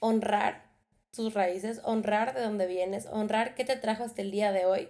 honrar 0.00 0.72
tus 1.12 1.32
raíces, 1.32 1.80
honrar 1.84 2.34
de 2.34 2.40
dónde 2.40 2.66
vienes, 2.66 3.06
honrar 3.06 3.54
qué 3.54 3.64
te 3.64 3.76
trajo 3.76 4.02
hasta 4.02 4.20
el 4.20 4.32
día 4.32 4.50
de 4.50 4.66
hoy 4.66 4.88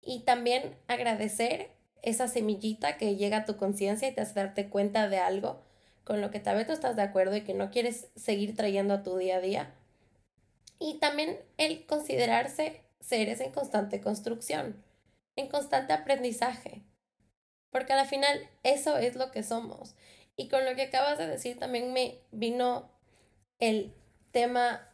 y 0.00 0.20
también 0.20 0.76
agradecer 0.86 1.72
esa 2.02 2.28
semillita 2.28 2.98
que 2.98 3.16
llega 3.16 3.38
a 3.38 3.44
tu 3.44 3.56
conciencia 3.56 4.06
y 4.06 4.14
te 4.14 4.20
hace 4.20 4.34
darte 4.34 4.68
cuenta 4.68 5.08
de 5.08 5.18
algo 5.18 5.60
con 6.04 6.20
lo 6.20 6.30
que 6.30 6.38
tal 6.38 6.56
vez 6.56 6.68
tú 6.68 6.72
estás 6.72 6.94
de 6.94 7.02
acuerdo 7.02 7.34
y 7.34 7.40
que 7.40 7.52
no 7.52 7.72
quieres 7.72 8.06
seguir 8.14 8.54
trayendo 8.54 8.94
a 8.94 9.02
tu 9.02 9.16
día 9.16 9.38
a 9.38 9.40
día. 9.40 9.74
Y 10.78 11.00
también 11.00 11.36
el 11.56 11.84
considerarse 11.84 12.80
seres 13.00 13.40
en 13.40 13.50
constante 13.50 14.00
construcción, 14.00 14.76
en 15.38 15.48
constante 15.48 15.92
aprendizaje, 15.92 16.82
porque 17.70 17.92
al 17.92 18.06
final 18.06 18.48
eso 18.64 18.98
es 18.98 19.14
lo 19.16 19.30
que 19.30 19.42
somos. 19.42 19.94
Y 20.36 20.48
con 20.48 20.64
lo 20.64 20.74
que 20.74 20.82
acabas 20.82 21.18
de 21.18 21.26
decir 21.26 21.58
también 21.58 21.92
me 21.92 22.20
vino 22.32 22.90
el 23.58 23.94
tema 24.32 24.88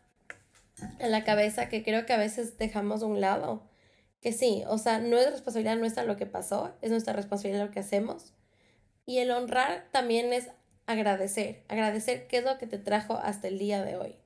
en 0.99 1.11
la 1.11 1.25
cabeza 1.25 1.69
que 1.69 1.83
creo 1.83 2.07
que 2.07 2.13
a 2.13 2.19
veces 2.19 2.59
dejamos 2.59 3.03
a 3.03 3.07
un 3.07 3.21
lado 3.21 3.69
que 4.21 4.33
sí, 4.33 4.65
o 4.69 4.79
sea, 4.79 4.99
no 4.99 5.19
es 5.19 5.31
responsabilidad 5.31 5.77
nuestra 5.77 6.05
lo 6.05 6.17
que 6.17 6.27
pasó, 6.27 6.75
es 6.81 6.91
nuestra 6.91 7.13
responsabilidad 7.13 7.67
lo 7.67 7.71
que 7.71 7.81
hacemos. 7.81 8.33
Y 9.05 9.19
el 9.19 9.31
honrar 9.31 9.89
también 9.93 10.33
es 10.33 10.49
agradecer, 10.87 11.63
agradecer 11.69 12.27
qué 12.27 12.39
es 12.39 12.45
lo 12.45 12.57
que 12.57 12.67
te 12.67 12.79
trajo 12.79 13.15
hasta 13.19 13.49
el 13.49 13.59
día 13.59 13.83
de 13.85 13.97
hoy. 13.97 14.17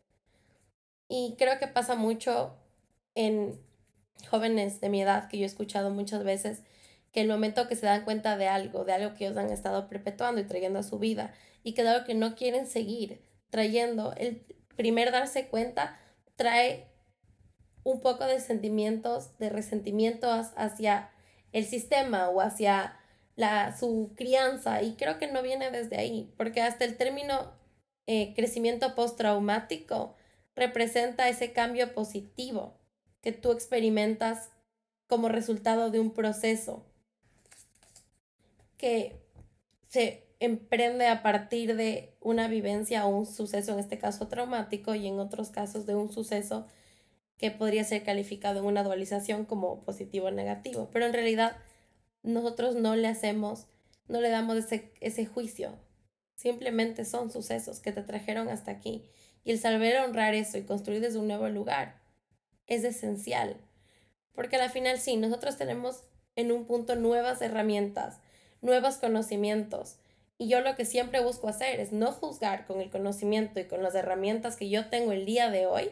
Y 1.08 1.34
creo 1.36 1.58
que 1.58 1.66
pasa 1.66 1.96
mucho 1.96 2.56
en 3.14 3.60
jóvenes 4.30 4.80
de 4.80 4.88
mi 4.88 5.02
edad 5.02 5.28
que 5.28 5.38
yo 5.38 5.44
he 5.44 5.46
escuchado 5.46 5.90
muchas 5.90 6.24
veces 6.24 6.62
que 7.12 7.20
el 7.20 7.28
momento 7.28 7.68
que 7.68 7.76
se 7.76 7.86
dan 7.86 8.04
cuenta 8.04 8.36
de 8.36 8.48
algo, 8.48 8.84
de 8.84 8.92
algo 8.92 9.14
que 9.14 9.26
ellos 9.26 9.38
han 9.38 9.50
estado 9.50 9.88
perpetuando 9.88 10.40
y 10.40 10.44
trayendo 10.44 10.78
a 10.78 10.82
su 10.82 10.98
vida 10.98 11.32
y 11.62 11.74
que 11.74 11.84
de 11.84 12.04
que 12.04 12.14
no 12.14 12.34
quieren 12.34 12.66
seguir 12.66 13.22
trayendo, 13.50 14.12
el 14.16 14.44
primer 14.76 15.10
darse 15.10 15.48
cuenta 15.48 15.98
trae 16.36 16.88
un 17.82 18.00
poco 18.00 18.26
de 18.26 18.40
sentimientos 18.40 19.38
de 19.38 19.48
resentimiento 19.48 20.30
hacia 20.30 21.10
el 21.52 21.64
sistema 21.64 22.28
o 22.28 22.40
hacia 22.40 22.96
la, 23.36 23.76
su 23.76 24.12
crianza 24.16 24.82
y 24.82 24.94
creo 24.94 25.18
que 25.18 25.30
no 25.30 25.42
viene 25.42 25.70
desde 25.70 25.96
ahí, 25.96 26.32
porque 26.36 26.60
hasta 26.60 26.84
el 26.84 26.96
término 26.96 27.52
eh, 28.06 28.34
crecimiento 28.34 28.94
postraumático 28.94 30.16
representa 30.54 31.28
ese 31.28 31.52
cambio 31.52 31.94
positivo 31.94 32.77
que 33.28 33.32
tú 33.32 33.52
experimentas 33.52 34.48
como 35.06 35.28
resultado 35.28 35.90
de 35.90 36.00
un 36.00 36.12
proceso 36.12 36.86
que 38.78 39.20
se 39.86 40.24
emprende 40.40 41.08
a 41.08 41.22
partir 41.22 41.76
de 41.76 42.16
una 42.22 42.48
vivencia 42.48 43.04
o 43.04 43.10
un 43.10 43.26
suceso, 43.26 43.74
en 43.74 43.80
este 43.80 43.98
caso 43.98 44.28
traumático, 44.28 44.94
y 44.94 45.06
en 45.06 45.20
otros 45.20 45.50
casos 45.50 45.84
de 45.84 45.94
un 45.94 46.10
suceso 46.10 46.66
que 47.36 47.50
podría 47.50 47.84
ser 47.84 48.02
calificado 48.02 48.60
en 48.60 48.64
una 48.64 48.82
dualización 48.82 49.44
como 49.44 49.84
positivo 49.84 50.28
o 50.28 50.30
negativo, 50.30 50.88
pero 50.90 51.04
en 51.04 51.12
realidad 51.12 51.58
nosotros 52.22 52.76
no 52.76 52.96
le 52.96 53.08
hacemos, 53.08 53.66
no 54.06 54.22
le 54.22 54.30
damos 54.30 54.56
ese, 54.56 54.90
ese 55.02 55.26
juicio, 55.26 55.74
simplemente 56.34 57.04
son 57.04 57.30
sucesos 57.30 57.80
que 57.80 57.92
te 57.92 58.00
trajeron 58.00 58.48
hasta 58.48 58.70
aquí. 58.70 59.04
Y 59.44 59.50
el 59.50 59.58
saber 59.58 59.98
honrar 59.98 60.32
eso 60.32 60.56
y 60.56 60.62
construir 60.62 61.02
desde 61.02 61.18
un 61.18 61.28
nuevo 61.28 61.50
lugar 61.50 62.07
es 62.68 62.84
esencial, 62.84 63.56
porque 64.34 64.56
al 64.56 64.70
final 64.70 65.00
sí, 65.00 65.16
nosotros 65.16 65.56
tenemos 65.56 66.04
en 66.36 66.52
un 66.52 66.66
punto 66.66 66.94
nuevas 66.94 67.42
herramientas, 67.42 68.20
nuevos 68.60 68.96
conocimientos, 68.96 69.96
y 70.38 70.48
yo 70.48 70.60
lo 70.60 70.76
que 70.76 70.84
siempre 70.84 71.20
busco 71.20 71.48
hacer 71.48 71.80
es 71.80 71.92
no 71.92 72.12
juzgar 72.12 72.64
con 72.66 72.80
el 72.80 72.90
conocimiento 72.90 73.58
y 73.58 73.64
con 73.64 73.82
las 73.82 73.96
herramientas 73.96 74.56
que 74.56 74.70
yo 74.70 74.88
tengo 74.88 75.10
el 75.10 75.26
día 75.26 75.50
de 75.50 75.66
hoy, 75.66 75.90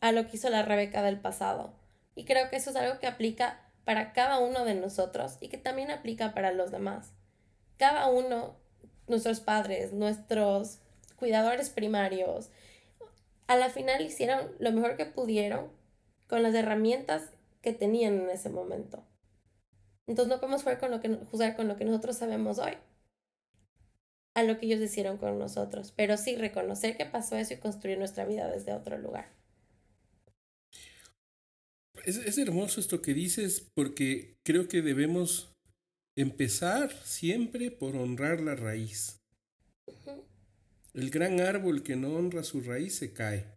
a 0.00 0.12
lo 0.12 0.26
que 0.26 0.36
hizo 0.36 0.48
la 0.48 0.62
Rebeca 0.62 1.02
del 1.02 1.20
pasado. 1.20 1.74
Y 2.14 2.24
creo 2.24 2.48
que 2.48 2.56
eso 2.56 2.70
es 2.70 2.76
algo 2.76 2.98
que 2.98 3.06
aplica 3.06 3.60
para 3.84 4.14
cada 4.14 4.38
uno 4.38 4.64
de 4.64 4.74
nosotros 4.74 5.36
y 5.40 5.48
que 5.48 5.58
también 5.58 5.90
aplica 5.90 6.32
para 6.32 6.52
los 6.52 6.70
demás. 6.70 7.12
Cada 7.76 8.08
uno, 8.08 8.56
nuestros 9.06 9.40
padres, 9.40 9.92
nuestros 9.92 10.78
cuidadores 11.16 11.68
primarios, 11.68 12.48
a 13.46 13.56
la 13.56 13.70
final 13.70 14.04
hicieron 14.04 14.52
lo 14.58 14.72
mejor 14.72 14.96
que 14.96 15.06
pudieron 15.06 15.70
con 16.26 16.42
las 16.42 16.54
herramientas 16.54 17.30
que 17.62 17.72
tenían 17.72 18.14
en 18.14 18.30
ese 18.30 18.48
momento. 18.48 19.04
Entonces 20.06 20.32
no 20.32 20.40
podemos 20.40 20.62
jugar 20.62 20.78
con 20.78 20.90
lo 20.90 21.00
que, 21.00 21.14
juzgar 21.30 21.56
con 21.56 21.68
lo 21.68 21.76
que 21.76 21.84
nosotros 21.84 22.16
sabemos 22.16 22.58
hoy 22.58 22.72
a 24.36 24.42
lo 24.42 24.58
que 24.58 24.66
ellos 24.66 24.82
hicieron 24.82 25.16
con 25.16 25.38
nosotros, 25.38 25.94
pero 25.96 26.18
sí 26.18 26.36
reconocer 26.36 26.98
que 26.98 27.06
pasó 27.06 27.36
eso 27.36 27.54
y 27.54 27.56
construir 27.56 27.96
nuestra 27.96 28.26
vida 28.26 28.50
desde 28.50 28.74
otro 28.74 28.98
lugar. 28.98 29.32
Es, 32.04 32.36
hermoso 32.36 32.78
esto 32.78 33.00
que 33.00 33.14
dices 33.14 33.66
porque 33.74 34.36
creo 34.44 34.68
que 34.68 34.82
debemos 34.82 35.56
empezar 36.16 36.92
siempre 37.02 37.70
por 37.70 37.96
honrar 37.96 38.40
la 38.40 38.54
raíz. 38.54 39.18
El 40.96 41.10
gran 41.10 41.40
árbol 41.40 41.82
que 41.82 41.94
no 41.94 42.16
honra 42.16 42.42
su 42.42 42.62
raíz 42.62 42.96
se 42.96 43.12
cae. 43.12 43.54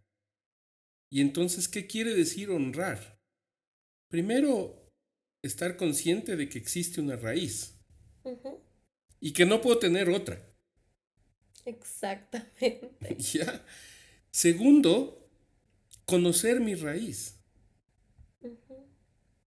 Y 1.10 1.22
entonces, 1.22 1.68
¿qué 1.68 1.86
quiere 1.86 2.14
decir 2.14 2.50
honrar? 2.50 3.18
Primero, 4.10 4.86
estar 5.42 5.78
consciente 5.78 6.36
de 6.36 6.50
que 6.50 6.58
existe 6.58 7.00
una 7.00 7.16
raíz 7.16 7.80
y 9.20 9.32
que 9.32 9.46
no 9.46 9.62
puedo 9.62 9.78
tener 9.78 10.10
otra. 10.10 10.54
Exactamente. 11.64 13.16
¿Ya? 13.18 13.64
Segundo, 14.30 15.26
conocer 16.04 16.60
mi 16.60 16.74
raíz. 16.74 17.40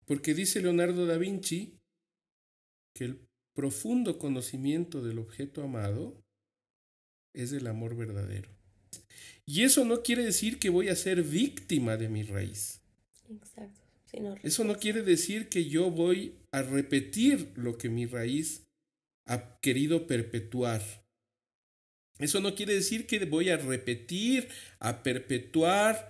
Porque 0.05 0.33
dice 0.33 0.63
Leonardo 0.63 1.05
da 1.05 1.19
Vinci 1.19 1.79
que 2.95 3.05
el 3.05 3.27
profundo 3.53 4.17
conocimiento 4.17 5.03
del 5.03 5.19
objeto 5.19 5.61
amado 5.61 6.22
es 7.33 7.51
el 7.51 7.67
amor 7.67 7.95
verdadero. 7.95 8.49
Y 9.45 9.63
eso 9.63 9.83
no 9.83 10.03
quiere 10.03 10.23
decir 10.23 10.59
que 10.59 10.69
voy 10.69 10.89
a 10.89 10.95
ser 10.95 11.23
víctima 11.23 11.97
de 11.97 12.09
mi 12.09 12.23
raíz. 12.23 12.79
Exacto. 13.29 13.81
eso 14.43 14.63
no 14.63 14.77
quiere 14.77 15.01
decir 15.01 15.49
que 15.49 15.65
yo 15.65 15.89
voy 15.89 16.35
a 16.51 16.61
repetir 16.61 17.51
lo 17.55 17.77
que 17.77 17.89
mi 17.89 18.05
raíz 18.05 18.63
ha 19.25 19.59
querido 19.59 20.07
perpetuar. 20.07 20.81
Eso 22.19 22.39
no 22.39 22.53
quiere 22.55 22.75
decir 22.75 23.07
que 23.07 23.25
voy 23.25 23.49
a 23.49 23.57
repetir, 23.57 24.49
a 24.79 25.03
perpetuar 25.03 26.09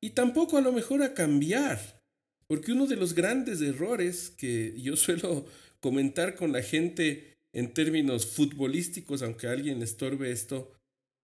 y 0.00 0.10
tampoco 0.10 0.56
a 0.56 0.62
lo 0.62 0.72
mejor 0.72 1.02
a 1.02 1.14
cambiar. 1.14 2.02
Porque 2.46 2.72
uno 2.72 2.86
de 2.86 2.96
los 2.96 3.14
grandes 3.14 3.60
errores 3.60 4.30
que 4.30 4.74
yo 4.80 4.96
suelo 4.96 5.46
comentar 5.80 6.36
con 6.36 6.52
la 6.52 6.62
gente 6.62 7.31
en 7.52 7.74
términos 7.74 8.26
futbolísticos, 8.26 9.22
aunque 9.22 9.46
a 9.46 9.52
alguien 9.52 9.78
le 9.78 9.84
estorbe 9.84 10.30
esto, 10.30 10.72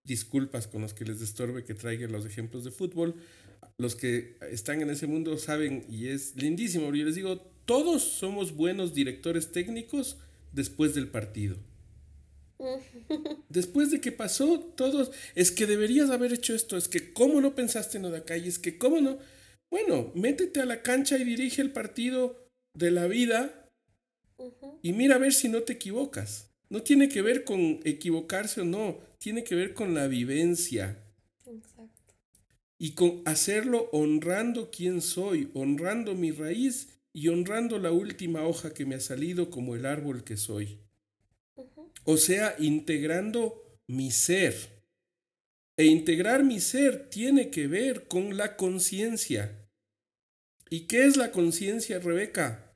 disculpas 0.03 0.67
con 0.67 0.81
los 0.81 0.93
que 0.93 1.05
les 1.05 1.21
estorbe 1.21 1.63
que 1.63 1.73
traigan 1.73 2.11
los 2.11 2.25
ejemplos 2.25 2.63
de 2.63 2.71
fútbol. 2.71 3.15
Los 3.77 3.95
que 3.95 4.37
están 4.51 4.81
en 4.81 4.89
ese 4.89 5.07
mundo 5.07 5.37
saben 5.37 5.85
y 5.89 6.07
es 6.07 6.35
lindísimo. 6.35 6.93
Yo 6.93 7.05
les 7.05 7.15
digo, 7.15 7.37
todos 7.65 8.03
somos 8.03 8.55
buenos 8.55 8.93
directores 8.93 9.51
técnicos 9.51 10.17
después 10.51 10.95
del 10.95 11.07
partido. 11.07 11.57
Después 13.49 13.89
de 13.89 14.01
que 14.01 14.11
pasó, 14.11 14.59
todos, 14.59 15.11
es 15.33 15.51
que 15.51 15.65
deberías 15.65 16.09
haber 16.09 16.33
hecho 16.33 16.53
esto, 16.53 16.75
es 16.75 16.89
que 16.89 17.13
cómo 17.13 17.39
no 17.39 17.55
pensaste 17.55 17.97
en 17.97 18.03
lo 18.03 18.11
de 18.11 18.17
acá, 18.17 18.35
y 18.35 18.49
es 18.49 18.59
que 18.59 18.77
cómo 18.77 18.99
no. 18.99 19.17
Bueno, 19.71 20.11
métete 20.13 20.59
a 20.59 20.65
la 20.65 20.81
cancha 20.81 21.17
y 21.17 21.23
dirige 21.23 21.61
el 21.61 21.71
partido 21.71 22.37
de 22.75 22.91
la 22.91 23.07
vida 23.07 23.58
y 24.81 24.93
mira 24.93 25.15
a 25.15 25.19
ver 25.19 25.33
si 25.33 25.49
no 25.49 25.61
te 25.63 25.73
equivocas. 25.73 26.49
No 26.69 26.83
tiene 26.83 27.09
que 27.09 27.21
ver 27.21 27.43
con 27.43 27.79
equivocarse 27.83 28.61
o 28.61 28.65
no, 28.65 28.99
tiene 29.17 29.43
que 29.43 29.55
ver 29.55 29.73
con 29.73 29.93
la 29.93 30.07
vivencia. 30.07 31.03
Exacto. 31.45 32.13
Y 32.77 32.91
con 32.91 33.21
hacerlo 33.25 33.89
honrando 33.91 34.69
quién 34.71 35.01
soy, 35.01 35.49
honrando 35.53 36.15
mi 36.15 36.31
raíz 36.31 36.89
y 37.11 37.27
honrando 37.27 37.79
la 37.79 37.91
última 37.91 38.43
hoja 38.43 38.73
que 38.73 38.85
me 38.85 38.95
ha 38.95 38.99
salido 38.99 39.49
como 39.49 39.75
el 39.75 39.85
árbol 39.85 40.23
que 40.23 40.37
soy. 40.37 40.79
O 42.03 42.17
sea, 42.17 42.55
integrando 42.59 43.79
mi 43.87 44.11
ser. 44.11 44.83
E 45.75 45.85
integrar 45.85 46.43
mi 46.43 46.59
ser 46.59 47.09
tiene 47.09 47.49
que 47.49 47.67
ver 47.67 48.07
con 48.07 48.37
la 48.37 48.55
conciencia. 48.55 49.67
¿Y 50.69 50.81
qué 50.81 51.05
es 51.05 51.17
la 51.17 51.31
conciencia, 51.31 51.99
Rebeca? 51.99 52.68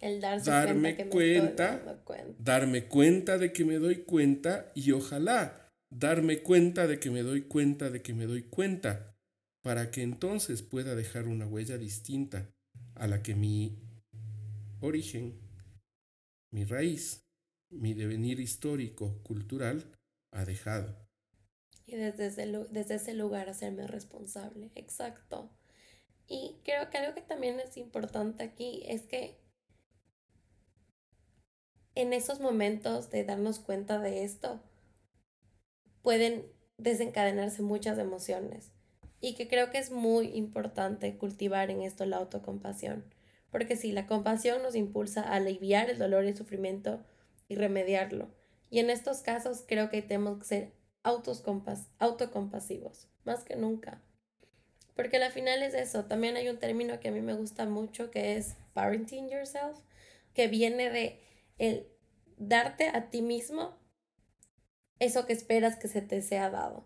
El 0.00 0.20
darse 0.20 0.50
darme 0.50 0.96
cuenta, 1.08 1.82
cuenta, 2.04 2.34
darme 2.38 2.86
cuenta 2.86 3.36
de 3.36 3.52
que 3.52 3.64
me 3.64 3.76
doy 3.76 3.96
cuenta 4.04 4.72
y 4.74 4.92
ojalá 4.92 5.70
darme 5.90 6.42
cuenta 6.42 6.86
de 6.86 6.98
que 6.98 7.10
me 7.10 7.22
doy 7.22 7.42
cuenta 7.42 7.90
de 7.90 8.00
que 8.00 8.14
me 8.14 8.26
doy 8.26 8.42
cuenta, 8.44 9.14
para 9.62 9.90
que 9.90 10.02
entonces 10.02 10.62
pueda 10.62 10.94
dejar 10.94 11.26
una 11.26 11.46
huella 11.46 11.76
distinta 11.76 12.50
a 12.94 13.06
la 13.06 13.22
que 13.22 13.34
mi 13.34 13.76
origen, 14.80 15.38
mi 16.50 16.64
raíz, 16.64 17.26
mi 17.70 17.94
devenir 17.94 18.40
histórico, 18.40 19.22
cultural, 19.22 19.84
ha 20.32 20.44
dejado. 20.44 20.96
Y 21.86 21.96
desde 21.96 22.26
ese, 22.26 22.46
desde 22.70 22.94
ese 22.94 23.14
lugar 23.14 23.48
hacerme 23.48 23.86
responsable, 23.86 24.70
exacto. 24.76 25.50
Y 26.28 26.60
creo 26.64 26.88
que 26.88 26.98
algo 26.98 27.14
que 27.14 27.22
también 27.22 27.58
es 27.58 27.76
importante 27.76 28.44
aquí 28.44 28.82
es 28.86 29.02
que 29.02 29.39
en 31.94 32.12
esos 32.12 32.40
momentos 32.40 33.10
de 33.10 33.24
darnos 33.24 33.58
cuenta 33.58 33.98
de 33.98 34.24
esto, 34.24 34.60
pueden 36.02 36.46
desencadenarse 36.78 37.62
muchas 37.62 37.98
emociones. 37.98 38.72
Y 39.20 39.34
que 39.34 39.48
creo 39.48 39.70
que 39.70 39.78
es 39.78 39.90
muy 39.90 40.28
importante 40.28 41.16
cultivar 41.18 41.70
en 41.70 41.82
esto 41.82 42.06
la 42.06 42.16
autocompasión. 42.16 43.04
Porque 43.50 43.76
si 43.76 43.92
la 43.92 44.06
compasión 44.06 44.62
nos 44.62 44.74
impulsa 44.74 45.22
a 45.22 45.36
aliviar 45.36 45.90
el 45.90 45.98
dolor 45.98 46.24
y 46.24 46.28
el 46.28 46.36
sufrimiento 46.36 47.04
y 47.48 47.56
remediarlo. 47.56 48.28
Y 48.70 48.78
en 48.78 48.88
estos 48.88 49.20
casos 49.20 49.64
creo 49.66 49.90
que 49.90 50.00
tenemos 50.00 50.38
que 50.38 50.44
ser 50.44 50.72
autocompasivos, 51.02 53.08
más 53.24 53.44
que 53.44 53.56
nunca. 53.56 54.00
Porque 54.94 55.16
al 55.16 55.32
final 55.32 55.62
es 55.62 55.74
eso. 55.74 56.04
También 56.04 56.36
hay 56.36 56.48
un 56.48 56.58
término 56.58 57.00
que 57.00 57.08
a 57.08 57.12
mí 57.12 57.20
me 57.20 57.34
gusta 57.34 57.66
mucho 57.66 58.10
que 58.10 58.36
es 58.36 58.56
parenting 58.72 59.28
yourself, 59.28 59.76
que 60.34 60.46
viene 60.46 60.90
de 60.90 61.20
el 61.60 61.86
darte 62.38 62.88
a 62.88 63.10
ti 63.10 63.20
mismo 63.20 63.78
eso 64.98 65.26
que 65.26 65.34
esperas 65.34 65.76
que 65.76 65.88
se 65.88 66.00
te 66.00 66.22
sea 66.22 66.50
dado. 66.50 66.84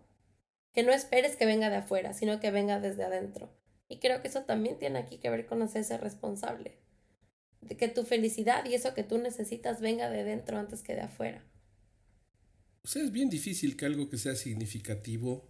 Que 0.73 0.83
no 0.83 0.91
esperes 0.91 1.37
que 1.37 1.45
venga 1.45 1.69
de 1.69 1.77
afuera, 1.77 2.13
sino 2.13 2.39
que 2.39 2.51
venga 2.51 2.79
desde 2.79 3.05
adentro. 3.05 3.49
Y 3.87 3.99
creo 3.99 4.21
que 4.21 4.27
eso 4.27 4.43
también 4.43 4.77
tiene 4.77 4.99
aquí 4.99 5.17
que 5.17 5.29
ver 5.29 5.45
con 5.45 5.61
hacerse 5.61 5.97
responsable. 5.97 6.77
De 7.61 7.77
que 7.77 7.87
tu 7.87 8.03
felicidad 8.03 8.65
y 8.65 8.73
eso 8.73 8.93
que 8.93 9.03
tú 9.03 9.17
necesitas 9.17 9.79
venga 9.79 10.09
de 10.09 10.25
dentro 10.25 10.57
antes 10.57 10.83
que 10.83 10.93
de 10.93 11.01
afuera. 11.01 11.45
O 12.83 12.87
sea, 12.87 13.01
es 13.01 13.11
bien 13.11 13.29
difícil 13.29 13.77
que 13.77 13.85
algo 13.85 14.09
que 14.09 14.17
sea 14.17 14.35
significativo 14.35 15.47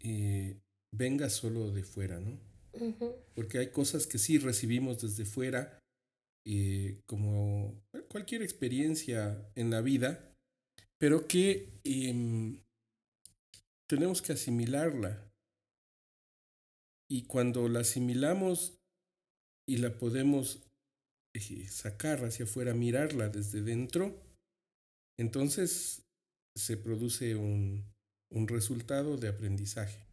eh, 0.00 0.60
venga 0.90 1.30
solo 1.30 1.70
de 1.70 1.84
fuera, 1.84 2.18
¿no? 2.20 2.40
Porque 3.34 3.58
hay 3.58 3.68
cosas 3.68 4.08
que 4.08 4.18
sí 4.18 4.38
recibimos 4.38 5.00
desde 5.00 5.24
fuera, 5.24 5.78
eh, 6.46 7.00
como 7.06 7.82
cualquier 8.08 8.42
experiencia 8.42 9.50
en 9.54 9.70
la 9.70 9.80
vida, 9.80 10.32
pero 10.98 11.26
que 11.26 11.80
em, 11.84 12.62
tenemos 13.88 14.22
que 14.22 14.32
asimilarla. 14.32 15.30
Y 17.10 17.22
cuando 17.26 17.68
la 17.68 17.80
asimilamos 17.80 18.78
y 19.68 19.78
la 19.78 19.98
podemos 19.98 20.62
eh, 21.34 21.68
sacar 21.68 22.24
hacia 22.24 22.44
afuera, 22.44 22.74
mirarla 22.74 23.28
desde 23.28 23.62
dentro, 23.62 24.22
entonces 25.18 26.02
se 26.56 26.76
produce 26.76 27.36
un, 27.36 27.84
un 28.30 28.48
resultado 28.48 29.16
de 29.16 29.28
aprendizaje. 29.28 30.06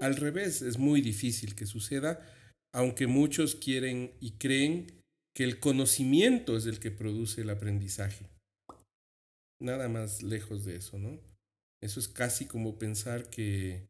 Al 0.00 0.16
revés, 0.16 0.62
es 0.62 0.78
muy 0.78 1.02
difícil 1.02 1.54
que 1.54 1.66
suceda, 1.66 2.26
aunque 2.74 3.06
muchos 3.06 3.54
quieren 3.54 4.12
y 4.20 4.32
creen 4.32 4.99
que 5.34 5.44
el 5.44 5.60
conocimiento 5.60 6.56
es 6.56 6.66
el 6.66 6.80
que 6.80 6.90
produce 6.90 7.42
el 7.42 7.50
aprendizaje 7.50 8.26
nada 9.60 9.88
más 9.88 10.22
lejos 10.22 10.64
de 10.64 10.76
eso, 10.76 10.98
¿no? 10.98 11.20
Eso 11.82 12.00
es 12.00 12.08
casi 12.08 12.46
como 12.46 12.78
pensar 12.78 13.30
que, 13.30 13.88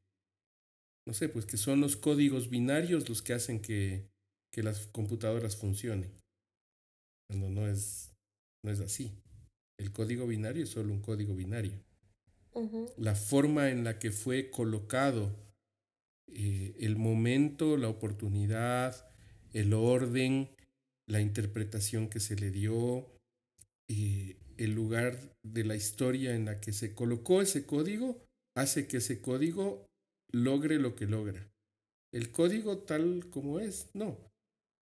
no 1.07 1.15
sé, 1.15 1.29
pues 1.29 1.47
que 1.47 1.57
son 1.57 1.81
los 1.81 1.97
códigos 1.97 2.51
binarios 2.51 3.09
los 3.09 3.23
que 3.23 3.33
hacen 3.33 3.61
que, 3.61 4.09
que 4.53 4.63
las 4.63 4.87
computadoras 4.89 5.57
funcionen. 5.57 6.13
Cuando 7.29 7.49
no 7.49 7.69
es, 7.69 8.13
no 8.65 8.71
es 8.71 8.81
así. 8.81 9.13
El 9.79 9.93
código 9.93 10.27
binario 10.27 10.65
es 10.65 10.71
solo 10.71 10.93
un 10.93 11.01
código 11.01 11.35
binario. 11.35 11.73
La 12.97 13.15
forma 13.15 13.71
en 13.71 13.85
la 13.85 13.99
que 13.99 14.11
fue 14.11 14.51
colocado 14.51 15.35
eh, 16.27 16.75
el 16.81 16.97
momento, 16.97 17.77
la 17.77 17.89
oportunidad, 17.89 19.09
el 19.53 19.73
orden, 19.73 20.51
la 21.11 21.21
interpretación 21.21 22.09
que 22.09 22.21
se 22.21 22.37
le 22.37 22.51
dio, 22.51 23.07
eh, 23.89 24.37
el 24.57 24.73
lugar 24.73 25.19
de 25.43 25.65
la 25.65 25.75
historia 25.75 26.35
en 26.35 26.45
la 26.45 26.61
que 26.61 26.73
se 26.73 26.95
colocó 26.95 27.43
ese 27.43 27.67
código 27.67 28.23
hace 28.55 28.87
que 28.87 28.99
ese 28.99 29.21
código 29.21 29.87
logre 30.31 30.79
lo 30.79 30.95
que 30.95 31.07
logra. 31.07 31.51
El 32.13 32.31
código 32.31 32.79
tal 32.79 33.29
como 33.31 33.59
es, 33.59 33.91
no. 33.95 34.19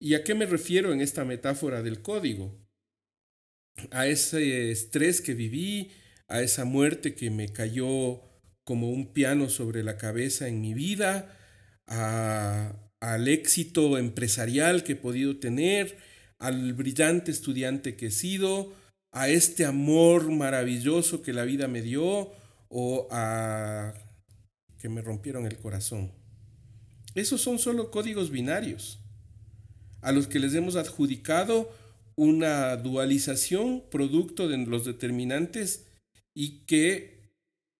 ¿Y 0.00 0.14
a 0.14 0.24
qué 0.24 0.34
me 0.34 0.46
refiero 0.46 0.92
en 0.92 1.00
esta 1.00 1.24
metáfora 1.24 1.82
del 1.82 2.02
código? 2.02 2.58
A 3.90 4.06
ese 4.06 4.70
estrés 4.70 5.20
que 5.20 5.34
viví, 5.34 5.92
a 6.26 6.42
esa 6.42 6.64
muerte 6.64 7.14
que 7.14 7.30
me 7.30 7.52
cayó 7.52 8.20
como 8.64 8.90
un 8.90 9.12
piano 9.12 9.48
sobre 9.48 9.82
la 9.82 9.96
cabeza 9.96 10.48
en 10.48 10.60
mi 10.60 10.74
vida, 10.74 11.34
al 11.86 13.28
éxito 13.28 13.96
empresarial 13.96 14.84
que 14.84 14.92
he 14.92 14.96
podido 14.96 15.38
tener, 15.38 15.96
al 16.38 16.72
brillante 16.74 17.30
estudiante 17.30 17.96
que 17.96 18.06
he 18.06 18.10
sido, 18.10 18.72
a 19.10 19.28
este 19.28 19.64
amor 19.64 20.30
maravilloso 20.30 21.22
que 21.22 21.32
la 21.32 21.44
vida 21.44 21.66
me 21.68 21.82
dio 21.82 22.32
o 22.68 23.08
a 23.10 23.94
que 24.78 24.88
me 24.88 25.02
rompieron 25.02 25.46
el 25.46 25.56
corazón. 25.56 26.12
Esos 27.14 27.40
son 27.40 27.58
solo 27.58 27.90
códigos 27.90 28.30
binarios 28.30 29.00
a 30.00 30.12
los 30.12 30.28
que 30.28 30.38
les 30.38 30.54
hemos 30.54 30.76
adjudicado 30.76 31.72
una 32.14 32.76
dualización 32.76 33.82
producto 33.90 34.48
de 34.48 34.58
los 34.58 34.84
determinantes 34.84 35.86
y 36.34 36.64
que 36.66 37.32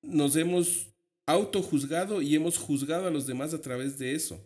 nos 0.03 0.37
hemos 0.37 0.89
autojuzgado 1.27 2.23
y 2.23 2.35
hemos 2.35 2.57
juzgado 2.57 3.07
a 3.07 3.11
los 3.11 3.27
demás 3.27 3.53
a 3.53 3.61
través 3.61 3.99
de 3.99 4.15
eso. 4.15 4.41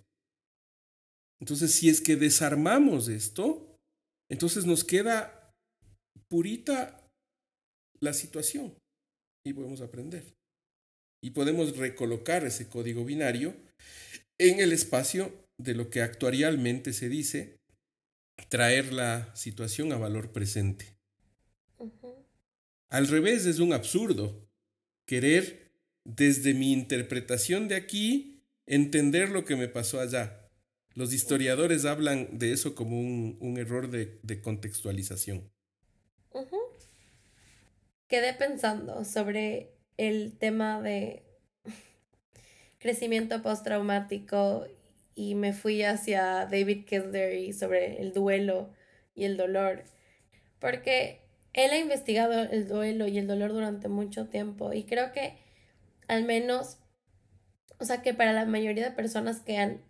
Entonces, 1.40 1.72
si 1.72 1.88
es 1.88 2.00
que 2.00 2.16
desarmamos 2.16 3.08
esto, 3.08 3.71
entonces 4.32 4.64
nos 4.64 4.82
queda 4.82 5.52
purita 6.28 7.06
la 8.00 8.14
situación 8.14 8.74
y 9.44 9.52
podemos 9.52 9.82
aprender. 9.82 10.24
Y 11.22 11.32
podemos 11.32 11.76
recolocar 11.76 12.42
ese 12.46 12.66
código 12.66 13.04
binario 13.04 13.54
en 14.38 14.60
el 14.60 14.72
espacio 14.72 15.46
de 15.58 15.74
lo 15.74 15.90
que 15.90 16.00
actuarialmente 16.00 16.94
se 16.94 17.10
dice 17.10 17.58
traer 18.48 18.94
la 18.94 19.36
situación 19.36 19.92
a 19.92 19.98
valor 19.98 20.32
presente. 20.32 20.96
Al 22.88 23.08
revés, 23.08 23.44
es 23.44 23.58
un 23.58 23.74
absurdo 23.74 24.48
querer 25.06 25.72
desde 26.04 26.54
mi 26.54 26.72
interpretación 26.72 27.68
de 27.68 27.74
aquí 27.74 28.40
entender 28.64 29.28
lo 29.28 29.44
que 29.44 29.56
me 29.56 29.68
pasó 29.68 30.00
allá. 30.00 30.41
Los 30.94 31.12
historiadores 31.12 31.84
hablan 31.84 32.38
de 32.38 32.52
eso 32.52 32.74
como 32.74 32.98
un, 32.98 33.56
error 33.58 33.90
de 33.90 34.40
contextualización. 34.42 35.50
Quedé 38.12 38.34
pensando 38.34 39.06
sobre 39.06 39.72
el 39.96 40.36
tema 40.36 40.82
de 40.82 41.22
crecimiento 42.78 43.40
postraumático 43.40 44.66
y 45.14 45.34
me 45.34 45.54
fui 45.54 45.82
hacia 45.82 46.44
David 46.44 46.84
y 47.38 47.54
sobre 47.54 48.02
el 48.02 48.12
duelo 48.12 48.68
y 49.14 49.24
el 49.24 49.38
dolor, 49.38 49.84
porque 50.58 51.22
él 51.54 51.70
ha 51.70 51.78
investigado 51.78 52.42
el 52.42 52.68
duelo 52.68 53.08
y 53.08 53.16
el 53.16 53.26
dolor 53.26 53.54
durante 53.54 53.88
mucho 53.88 54.26
tiempo 54.26 54.74
y 54.74 54.84
creo 54.84 55.12
que 55.12 55.38
al 56.06 56.24
menos, 56.24 56.76
o 57.78 57.86
sea 57.86 58.02
que 58.02 58.12
para 58.12 58.34
la 58.34 58.44
mayoría 58.44 58.84
de 58.84 58.94
personas 58.94 59.40
que 59.40 59.56
han, 59.56 59.80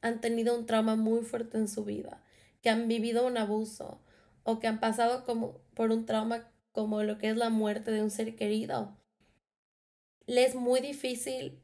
han 0.00 0.20
tenido 0.20 0.56
un 0.56 0.66
trauma 0.66 0.96
muy 0.96 1.22
fuerte 1.22 1.58
en 1.58 1.68
su 1.68 1.84
vida, 1.84 2.22
que 2.62 2.70
han 2.70 2.88
vivido 2.88 3.26
un 3.26 3.36
abuso 3.36 4.00
o 4.42 4.58
que 4.58 4.66
han 4.66 4.80
pasado 4.80 5.24
como 5.24 5.58
por 5.74 5.90
un 5.90 6.06
trauma 6.06 6.50
como 6.72 7.02
lo 7.02 7.18
que 7.18 7.30
es 7.30 7.36
la 7.36 7.50
muerte 7.50 7.90
de 7.90 8.02
un 8.02 8.10
ser 8.10 8.36
querido. 8.36 8.96
Le 10.26 10.44
es 10.44 10.54
muy 10.54 10.80
difícil 10.80 11.62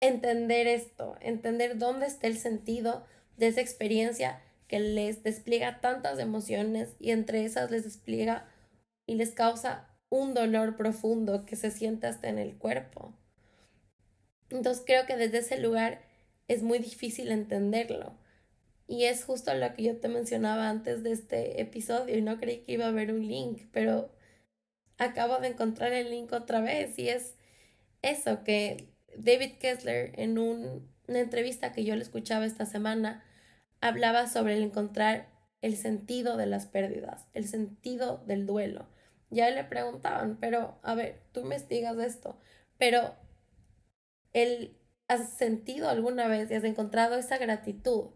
entender 0.00 0.66
esto, 0.66 1.16
entender 1.20 1.78
dónde 1.78 2.06
está 2.06 2.26
el 2.26 2.36
sentido 2.36 3.04
de 3.36 3.48
esa 3.48 3.60
experiencia 3.60 4.42
que 4.66 4.80
les 4.80 5.22
despliega 5.22 5.80
tantas 5.80 6.18
emociones 6.18 6.96
y 6.98 7.10
entre 7.10 7.44
esas 7.44 7.70
les 7.70 7.84
despliega 7.84 8.48
y 9.06 9.14
les 9.14 9.30
causa 9.30 9.88
un 10.08 10.34
dolor 10.34 10.76
profundo 10.76 11.46
que 11.46 11.56
se 11.56 11.70
siente 11.70 12.06
hasta 12.06 12.28
en 12.28 12.38
el 12.38 12.58
cuerpo. 12.58 13.14
Entonces 14.50 14.82
creo 14.84 15.06
que 15.06 15.16
desde 15.16 15.38
ese 15.38 15.58
lugar 15.58 16.02
es 16.48 16.62
muy 16.62 16.78
difícil 16.78 17.30
entenderlo. 17.30 18.18
Y 18.86 19.04
es 19.04 19.24
justo 19.24 19.54
lo 19.54 19.72
que 19.74 19.84
yo 19.84 19.96
te 19.98 20.08
mencionaba 20.08 20.68
antes 20.68 21.02
de 21.02 21.12
este 21.12 21.60
episodio 21.60 22.16
y 22.16 22.22
no 22.22 22.38
creí 22.38 22.58
que 22.58 22.72
iba 22.72 22.84
a 22.84 22.88
haber 22.88 23.12
un 23.12 23.26
link, 23.26 23.62
pero 23.72 24.12
acabo 24.98 25.38
de 25.38 25.48
encontrar 25.48 25.92
el 25.92 26.10
link 26.10 26.32
otra 26.32 26.60
vez 26.60 26.98
y 26.98 27.08
es 27.08 27.36
eso 28.02 28.44
que 28.44 28.92
David 29.16 29.52
Kessler 29.58 30.12
en 30.18 30.38
una 30.38 31.18
entrevista 31.18 31.72
que 31.72 31.84
yo 31.84 31.96
le 31.96 32.02
escuchaba 32.02 32.46
esta 32.46 32.66
semana 32.66 33.24
hablaba 33.80 34.26
sobre 34.26 34.54
el 34.54 34.62
encontrar 34.62 35.28
el 35.60 35.76
sentido 35.76 36.36
de 36.36 36.46
las 36.46 36.66
pérdidas, 36.66 37.26
el 37.34 37.46
sentido 37.46 38.22
del 38.26 38.46
duelo. 38.46 38.88
Ya 39.30 39.48
le 39.50 39.64
preguntaban, 39.64 40.36
pero 40.40 40.78
a 40.82 40.94
ver, 40.94 41.22
tú 41.32 41.44
me 41.44 41.58
digas 41.58 41.96
esto, 41.98 42.38
pero 42.78 43.14
el, 44.32 44.76
¿has 45.12 45.28
sentido 45.28 45.88
alguna 45.88 46.26
vez 46.26 46.50
y 46.50 46.54
has 46.54 46.64
encontrado 46.64 47.16
esa 47.16 47.38
gratitud 47.38 48.06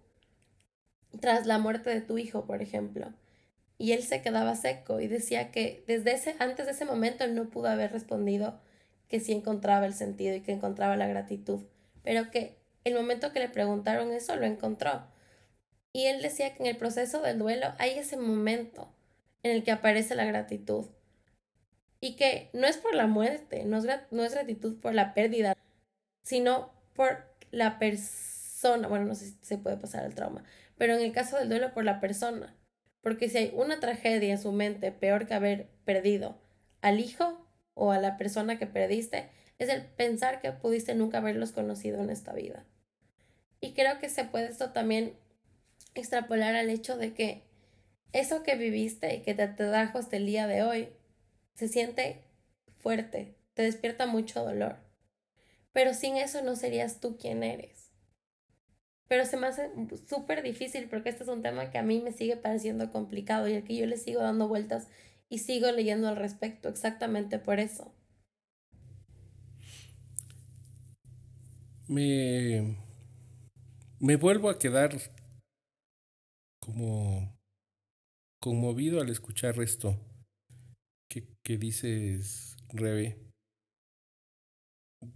tras 1.21 1.47
la 1.47 1.59
muerte 1.59 1.91
de 1.91 2.01
tu 2.01 2.19
hijo, 2.19 2.47
por 2.47 2.63
ejemplo? 2.63 3.13
Y 3.79 3.93
él 3.93 4.03
se 4.03 4.23
quedaba 4.23 4.57
seco 4.57 5.01
y 5.01 5.07
decía 5.07 5.51
que 5.51 5.85
desde 5.87 6.13
ese, 6.13 6.37
antes 6.39 6.65
de 6.65 6.73
ese 6.73 6.87
momento 6.87 7.27
no 7.27 7.51
pudo 7.51 7.69
haber 7.69 7.93
respondido 7.93 8.59
que 9.09 9.21
sí 9.21 9.33
encontraba 9.33 9.87
el 9.87 9.93
sentido 9.93 10.35
y 10.35 10.41
que 10.41 10.53
encontraba 10.53 10.97
la 10.97 11.07
gratitud, 11.07 11.61
pero 12.03 12.31
que 12.31 12.57
el 12.85 12.95
momento 12.95 13.33
que 13.33 13.41
le 13.41 13.49
preguntaron 13.49 14.13
eso 14.13 14.35
lo 14.37 14.47
encontró. 14.47 15.07
Y 15.93 16.07
él 16.07 16.23
decía 16.23 16.55
que 16.55 16.63
en 16.63 16.69
el 16.69 16.77
proceso 16.77 17.21
del 17.21 17.39
duelo 17.39 17.75
hay 17.79 17.99
ese 17.99 18.17
momento 18.17 18.93
en 19.43 19.53
el 19.53 19.65
que 19.65 19.73
aparece 19.73 20.15
la 20.15 20.25
gratitud. 20.25 20.87
Y 22.01 22.17
que 22.17 22.51
no 22.53 22.67
es 22.67 22.77
por 22.77 22.95
la 22.95 23.07
muerte, 23.07 23.65
no 23.65 23.79
es, 23.79 23.87
no 24.11 24.25
es 24.25 24.33
gratitud 24.33 24.79
por 24.81 24.95
la 24.95 25.15
pérdida, 25.15 25.55
sino 26.23 26.76
por 26.97 27.19
la 27.51 27.79
persona. 27.79 28.89
Bueno, 28.89 29.05
no 29.05 29.15
sé 29.15 29.27
si 29.27 29.39
se 29.43 29.59
puede 29.59 29.77
pasar 29.77 30.05
al 30.05 30.15
trauma, 30.15 30.43
pero 30.77 30.95
en 30.95 31.03
el 31.03 31.13
caso 31.13 31.37
del 31.37 31.49
duelo 31.49 31.73
por 31.73 31.85
la 31.85 32.01
persona. 32.01 32.57
Porque 33.03 33.29
si 33.29 33.39
hay 33.39 33.53
una 33.55 33.79
tragedia 33.79 34.33
en 34.33 34.41
su 34.41 34.51
mente 34.51 34.91
peor 34.91 35.29
que 35.29 35.35
haber 35.35 35.69
perdido 35.85 36.41
al 36.81 36.99
hijo, 36.99 37.47
o 37.77 37.93
a 37.93 38.01
la 38.01 38.17
persona 38.17 38.59
que 38.59 38.67
perdiste 38.67 39.29
es 39.59 39.69
el 39.69 39.83
pensar 39.83 40.41
que 40.41 40.51
pudiste 40.51 40.95
nunca 40.95 41.19
haberlos 41.19 41.53
conocido 41.53 42.03
en 42.03 42.11
esta 42.11 42.33
vida. 42.33 42.65
Y 43.61 43.75
creo 43.75 43.99
que 43.99 44.09
se 44.09 44.25
puede 44.25 44.49
esto 44.49 44.71
también 44.71 45.15
extrapolar 45.95 46.57
al 46.57 46.71
hecho 46.71 46.97
de 46.97 47.15
que 47.15 47.43
eso 48.13 48.43
que 48.43 48.57
viviste 48.57 49.15
y 49.15 49.23
que 49.23 49.35
te 49.35 49.47
trajo 49.47 49.99
hasta 49.99 50.17
el 50.17 50.27
día 50.27 50.47
de 50.47 50.63
hoy 50.63 50.89
se 51.55 51.69
siente 51.69 52.25
fuerte, 52.79 53.37
te 53.55 53.63
despierta 53.63 54.07
mucho 54.07 54.43
dolor. 54.43 54.79
Pero 55.77 55.93
sin 55.93 56.17
eso 56.17 56.41
no 56.43 56.57
serías 56.57 57.01
tú 57.01 57.19
quien 57.19 57.43
eres. 57.43 57.93
Pero 59.09 59.27
se 59.27 59.37
me 59.37 59.49
hace 59.49 59.71
súper 60.09 60.43
difícil 60.43 60.89
porque 60.89 61.11
este 61.11 61.25
es 61.25 61.29
un 61.29 61.43
tema 61.43 61.71
que 61.71 61.77
a 61.77 61.83
mí 61.83 62.01
me 62.01 62.13
sigue 62.13 62.39
pareciendo 62.39 62.91
complicado 62.91 63.47
y 63.47 63.57
al 63.57 63.63
que 63.63 63.77
yo 63.77 63.85
le 63.85 63.99
sigo 63.99 64.23
dando 64.23 64.49
vueltas 64.49 64.89
y 65.29 65.41
sigo 65.41 65.71
leyendo 65.71 66.09
al 66.09 66.17
respecto 66.17 66.71
exactamente 66.71 67.39
por 67.39 67.61
eso. 67.61 67.95
Me, 71.89 72.79
me 74.01 74.17
vuelvo 74.17 74.49
a 74.49 74.59
quedar 74.59 74.97
como 76.59 77.39
conmovido 78.41 79.03
al 79.03 79.11
escuchar 79.11 79.61
esto 79.61 80.01
que, 81.11 81.37
que 81.43 81.59
dices, 81.59 82.57
Rebe, 82.71 83.26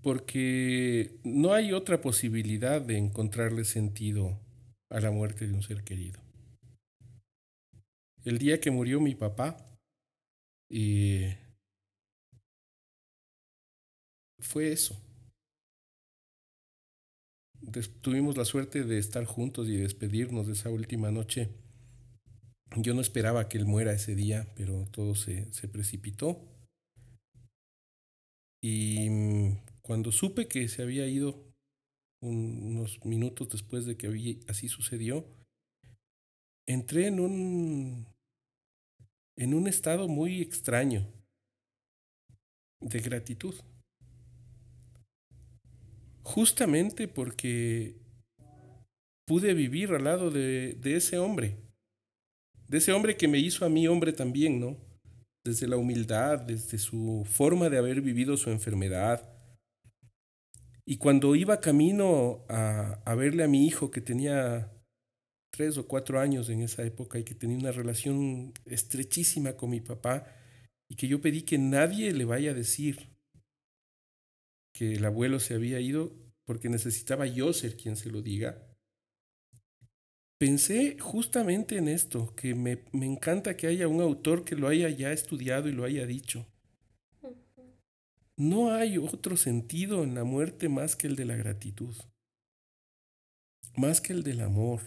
porque 0.02 1.18
no 1.24 1.52
hay 1.52 1.72
otra 1.72 2.00
posibilidad 2.00 2.80
de 2.80 2.98
encontrarle 2.98 3.64
sentido 3.64 4.38
a 4.90 5.00
la 5.00 5.10
muerte 5.10 5.46
de 5.46 5.54
un 5.54 5.62
ser 5.62 5.84
querido. 5.84 6.20
El 8.24 8.38
día 8.38 8.60
que 8.60 8.70
murió 8.70 9.00
mi 9.00 9.14
papá, 9.14 9.56
y 10.70 11.34
fue 14.38 14.72
eso. 14.72 14.96
tuvimos 18.02 18.36
la 18.36 18.44
suerte 18.44 18.84
de 18.84 18.98
estar 18.98 19.24
juntos 19.24 19.68
y 19.68 19.76
despedirnos 19.76 20.46
de 20.46 20.52
esa 20.52 20.70
última 20.70 21.10
noche. 21.10 21.48
Yo 22.76 22.94
no 22.94 23.00
esperaba 23.00 23.48
que 23.48 23.58
él 23.58 23.66
muera 23.66 23.92
ese 23.92 24.14
día, 24.14 24.52
pero 24.56 24.86
todo 24.90 25.14
se, 25.14 25.52
se 25.52 25.68
precipitó. 25.68 26.46
Y 28.62 29.08
mm, 29.10 29.58
cuando 29.90 30.12
supe 30.12 30.46
que 30.46 30.68
se 30.68 30.82
había 30.82 31.08
ido 31.08 31.52
unos 32.22 33.04
minutos 33.04 33.48
después 33.48 33.86
de 33.86 33.96
que 33.96 34.38
así 34.46 34.68
sucedió, 34.68 35.26
entré 36.64 37.08
en 37.08 37.18
un 37.18 38.06
en 39.36 39.52
un 39.52 39.66
estado 39.66 40.06
muy 40.06 40.42
extraño 40.42 41.12
de 42.80 43.00
gratitud. 43.00 43.56
Justamente 46.22 47.08
porque 47.08 47.96
pude 49.26 49.54
vivir 49.54 49.90
al 49.90 50.04
lado 50.04 50.30
de, 50.30 50.74
de, 50.74 50.94
ese 50.94 51.18
hombre, 51.18 51.56
de 52.68 52.78
ese 52.78 52.92
hombre 52.92 53.16
que 53.16 53.26
me 53.26 53.40
hizo 53.40 53.64
a 53.64 53.68
mí 53.68 53.88
hombre 53.88 54.12
también, 54.12 54.60
¿no? 54.60 54.76
Desde 55.44 55.66
la 55.66 55.78
humildad, 55.78 56.38
desde 56.38 56.78
su 56.78 57.26
forma 57.28 57.68
de 57.68 57.78
haber 57.78 58.00
vivido 58.02 58.36
su 58.36 58.50
enfermedad. 58.50 59.39
Y 60.90 60.96
cuando 60.96 61.36
iba 61.36 61.60
camino 61.60 62.44
a, 62.48 63.00
a 63.04 63.14
verle 63.14 63.44
a 63.44 63.46
mi 63.46 63.64
hijo 63.64 63.92
que 63.92 64.00
tenía 64.00 64.72
tres 65.52 65.78
o 65.78 65.86
cuatro 65.86 66.18
años 66.18 66.48
en 66.48 66.62
esa 66.62 66.82
época 66.82 67.16
y 67.16 67.22
que 67.22 67.36
tenía 67.36 67.58
una 67.58 67.70
relación 67.70 68.52
estrechísima 68.64 69.52
con 69.52 69.70
mi 69.70 69.80
papá 69.80 70.26
y 70.88 70.96
que 70.96 71.06
yo 71.06 71.20
pedí 71.20 71.42
que 71.42 71.58
nadie 71.58 72.12
le 72.12 72.24
vaya 72.24 72.50
a 72.50 72.54
decir 72.54 73.06
que 74.74 74.96
el 74.96 75.04
abuelo 75.04 75.38
se 75.38 75.54
había 75.54 75.78
ido 75.78 76.10
porque 76.44 76.68
necesitaba 76.68 77.24
yo 77.24 77.52
ser 77.52 77.76
quien 77.76 77.94
se 77.94 78.10
lo 78.10 78.20
diga. 78.20 78.60
Pensé 80.40 80.98
justamente 80.98 81.76
en 81.76 81.86
esto, 81.86 82.34
que 82.34 82.56
me, 82.56 82.82
me 82.90 83.06
encanta 83.06 83.56
que 83.56 83.68
haya 83.68 83.86
un 83.86 84.00
autor 84.00 84.42
que 84.42 84.56
lo 84.56 84.66
haya 84.66 84.88
ya 84.88 85.12
estudiado 85.12 85.68
y 85.68 85.72
lo 85.72 85.84
haya 85.84 86.04
dicho. 86.04 86.48
No 88.40 88.72
hay 88.72 88.98
otro 88.98 89.36
sentido 89.36 90.02
en 90.02 90.14
la 90.14 90.24
muerte 90.24 90.68
más 90.68 90.96
que 90.96 91.06
el 91.06 91.14
de 91.14 91.26
la 91.26 91.36
gratitud, 91.36 91.94
más 93.76 94.00
que 94.00 94.12
el 94.12 94.22
del 94.22 94.40
amor 94.40 94.80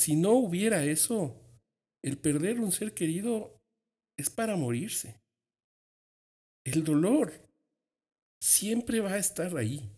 si 0.00 0.16
no 0.16 0.32
hubiera 0.32 0.84
eso, 0.84 1.36
el 2.02 2.16
perder 2.16 2.58
un 2.58 2.72
ser 2.72 2.94
querido 2.94 3.60
es 4.16 4.30
para 4.30 4.56
morirse. 4.56 5.20
El 6.64 6.84
dolor 6.84 7.32
siempre 8.40 9.00
va 9.00 9.12
a 9.12 9.18
estar 9.18 9.54
ahí. 9.58 9.90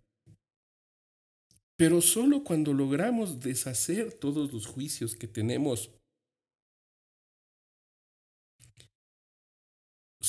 Pero 1.76 2.00
solo 2.00 2.42
cuando 2.42 2.72
logramos 2.72 3.38
deshacer 3.38 4.12
todos 4.12 4.52
los 4.52 4.66
juicios 4.66 5.14
que 5.14 5.28
tenemos, 5.28 5.92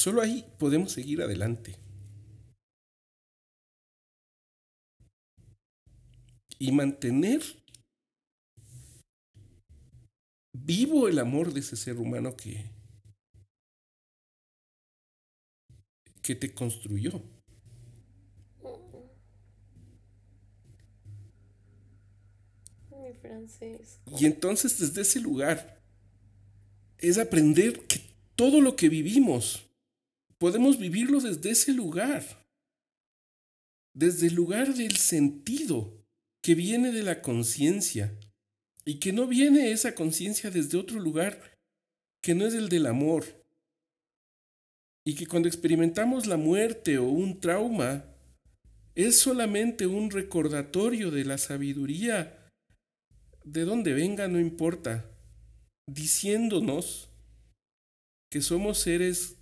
solo 0.04 0.22
ahí 0.22 0.46
podemos 0.60 0.92
seguir 0.92 1.22
adelante. 1.22 1.78
Y 6.60 6.74
mantener 6.74 7.42
vivo 10.52 11.08
el 11.08 11.20
amor 11.20 11.54
de 11.54 11.62
ese 11.62 11.78
ser 11.78 12.00
humano 12.00 12.36
que, 12.36 12.70
que 16.22 16.36
te 16.36 16.54
construyó. 16.54 17.22
Mi. 23.00 24.20
Y 24.20 24.26
entonces 24.26 24.78
desde 24.78 25.02
ese 25.02 25.22
lugar 25.22 25.82
es 26.98 27.18
aprender 27.18 27.88
que 27.88 28.02
todo 28.36 28.60
lo 28.60 28.76
que 28.76 28.90
vivimos 28.90 29.70
podemos 30.44 30.78
vivirlo 30.78 31.22
desde 31.22 31.52
ese 31.52 31.72
lugar, 31.72 32.46
desde 33.96 34.28
el 34.28 34.34
lugar 34.34 34.74
del 34.74 34.98
sentido 34.98 36.06
que 36.42 36.54
viene 36.54 36.92
de 36.92 37.02
la 37.02 37.22
conciencia, 37.22 38.20
y 38.84 39.00
que 39.00 39.14
no 39.14 39.26
viene 39.26 39.72
esa 39.72 39.96
conciencia 39.96 40.52
desde 40.52 40.78
otro 40.78 41.00
lugar 41.00 41.56
que 42.22 42.36
no 42.36 42.46
es 42.46 42.56
el 42.56 42.68
del 42.68 42.88
amor. 42.88 43.24
Y 45.06 45.16
que 45.16 45.28
cuando 45.28 45.48
experimentamos 45.48 46.28
la 46.28 46.36
muerte 46.36 46.98
o 46.98 47.06
un 47.06 47.40
trauma, 47.40 48.04
es 48.96 49.18
solamente 49.18 49.88
un 49.88 50.12
recordatorio 50.12 51.10
de 51.10 51.24
la 51.24 51.38
sabiduría 51.38 52.50
de 53.46 53.64
dónde 53.64 53.94
venga 53.94 54.28
no 54.28 54.42
importa, 54.42 55.10
diciéndonos 55.88 57.08
que 58.30 58.42
somos 58.42 58.80
seres 58.80 59.38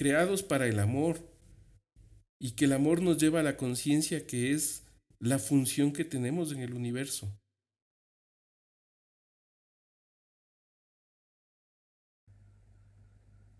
creados 0.00 0.42
para 0.42 0.66
el 0.66 0.78
amor 0.78 1.18
y 2.38 2.52
que 2.52 2.64
el 2.64 2.72
amor 2.72 3.02
nos 3.02 3.18
lleva 3.18 3.40
a 3.40 3.42
la 3.42 3.58
conciencia 3.58 4.26
que 4.26 4.54
es 4.54 4.86
la 5.18 5.38
función 5.38 5.92
que 5.92 6.06
tenemos 6.06 6.52
en 6.52 6.60
el 6.60 6.72
universo. 6.72 7.38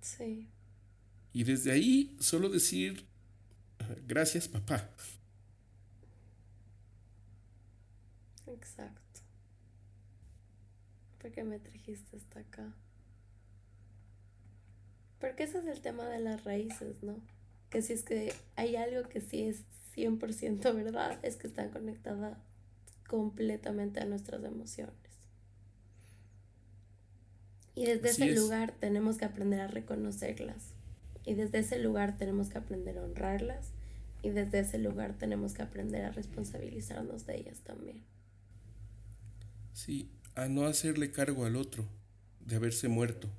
Sí. 0.00 0.48
Y 1.34 1.44
desde 1.44 1.72
ahí 1.72 2.16
solo 2.20 2.48
decir, 2.48 3.06
gracias 4.06 4.48
papá. 4.48 4.90
Exacto. 8.46 9.20
¿Por 11.18 11.30
qué 11.32 11.44
me 11.44 11.58
trajiste 11.58 12.16
hasta 12.16 12.40
acá? 12.40 12.74
Porque 15.20 15.44
ese 15.44 15.58
es 15.58 15.66
el 15.66 15.80
tema 15.80 16.06
de 16.08 16.18
las 16.18 16.44
raíces, 16.44 17.02
¿no? 17.02 17.16
Que 17.68 17.82
si 17.82 17.92
es 17.92 18.02
que 18.02 18.32
hay 18.56 18.76
algo 18.76 19.08
que 19.08 19.20
sí 19.20 19.42
es 19.42 19.62
100% 19.94 20.74
verdad, 20.74 21.18
es 21.22 21.36
que 21.36 21.46
están 21.46 21.70
conectadas 21.70 22.38
completamente 23.06 24.00
a 24.00 24.06
nuestras 24.06 24.42
emociones. 24.44 24.94
Y 27.74 27.86
desde 27.86 28.10
ese 28.10 28.34
lugar 28.34 28.72
tenemos 28.78 29.16
que 29.16 29.24
aprender 29.24 29.60
a 29.60 29.68
reconocerlas. 29.68 30.74
Y 31.24 31.34
desde 31.34 31.60
ese 31.60 31.78
lugar 31.78 32.16
tenemos 32.16 32.48
que 32.48 32.58
aprender 32.58 32.98
a 32.98 33.02
honrarlas. 33.02 33.72
Y 34.22 34.30
desde 34.30 34.60
ese 34.60 34.78
lugar 34.78 35.16
tenemos 35.18 35.54
que 35.54 35.62
aprender 35.62 36.04
a 36.04 36.10
responsabilizarnos 36.10 37.26
de 37.26 37.36
ellas 37.36 37.60
también. 37.60 38.02
Sí, 39.72 40.10
a 40.34 40.48
no 40.48 40.66
hacerle 40.66 41.10
cargo 41.10 41.46
al 41.46 41.56
otro 41.56 41.86
de 42.40 42.56
haberse 42.56 42.88
muerto. 42.88 43.30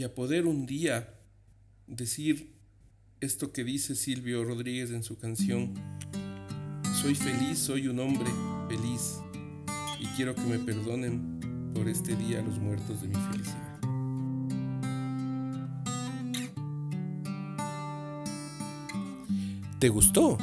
Y 0.00 0.04
a 0.04 0.14
poder 0.14 0.46
un 0.46 0.64
día 0.64 1.12
decir 1.86 2.56
esto 3.20 3.52
que 3.52 3.64
dice 3.64 3.94
Silvio 3.94 4.42
Rodríguez 4.44 4.92
en 4.92 5.02
su 5.02 5.18
canción, 5.18 5.74
soy 7.02 7.14
feliz, 7.14 7.58
soy 7.58 7.86
un 7.86 8.00
hombre 8.00 8.30
feliz 8.66 9.18
y 9.98 10.06
quiero 10.16 10.34
que 10.34 10.40
me 10.40 10.58
perdonen 10.58 11.70
por 11.74 11.86
este 11.86 12.16
día 12.16 12.40
los 12.40 12.58
muertos 12.58 13.02
de 13.02 13.08
mi 13.08 13.14
felicidad. 13.14 13.80
¿Te 19.80 19.90
gustó? 19.90 20.38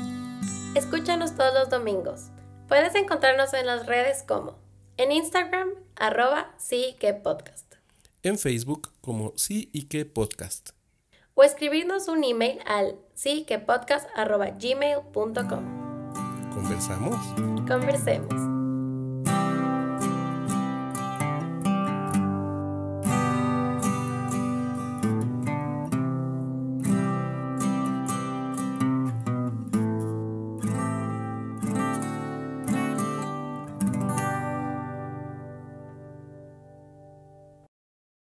Escúchanos 0.76 1.36
todos 1.36 1.56
los 1.56 1.72
domingos. 1.72 2.28
Puedes 2.68 2.94
encontrarnos 2.94 3.56
en 3.56 3.66
las 3.66 3.88
redes 3.88 4.22
como 4.22 4.60
en 4.98 5.12
Instagram, 5.12 5.70
arroba 5.96 6.54
sí 6.60 6.96
que 7.00 7.16
podcast. 7.16 7.74
En 8.22 8.38
Facebook 8.38 8.92
como 9.08 9.32
sí 9.38 9.70
y 9.72 9.84
que 9.84 10.04
podcast. 10.04 10.72
O 11.34 11.42
escribirnos 11.42 12.10
un 12.10 12.26
email 12.26 12.60
al 12.66 13.00
sí 13.14 13.46
que 13.48 13.58
podcast. 13.58 14.06
¿Conversamos? 16.54 17.16
Conversemos. 17.66 18.57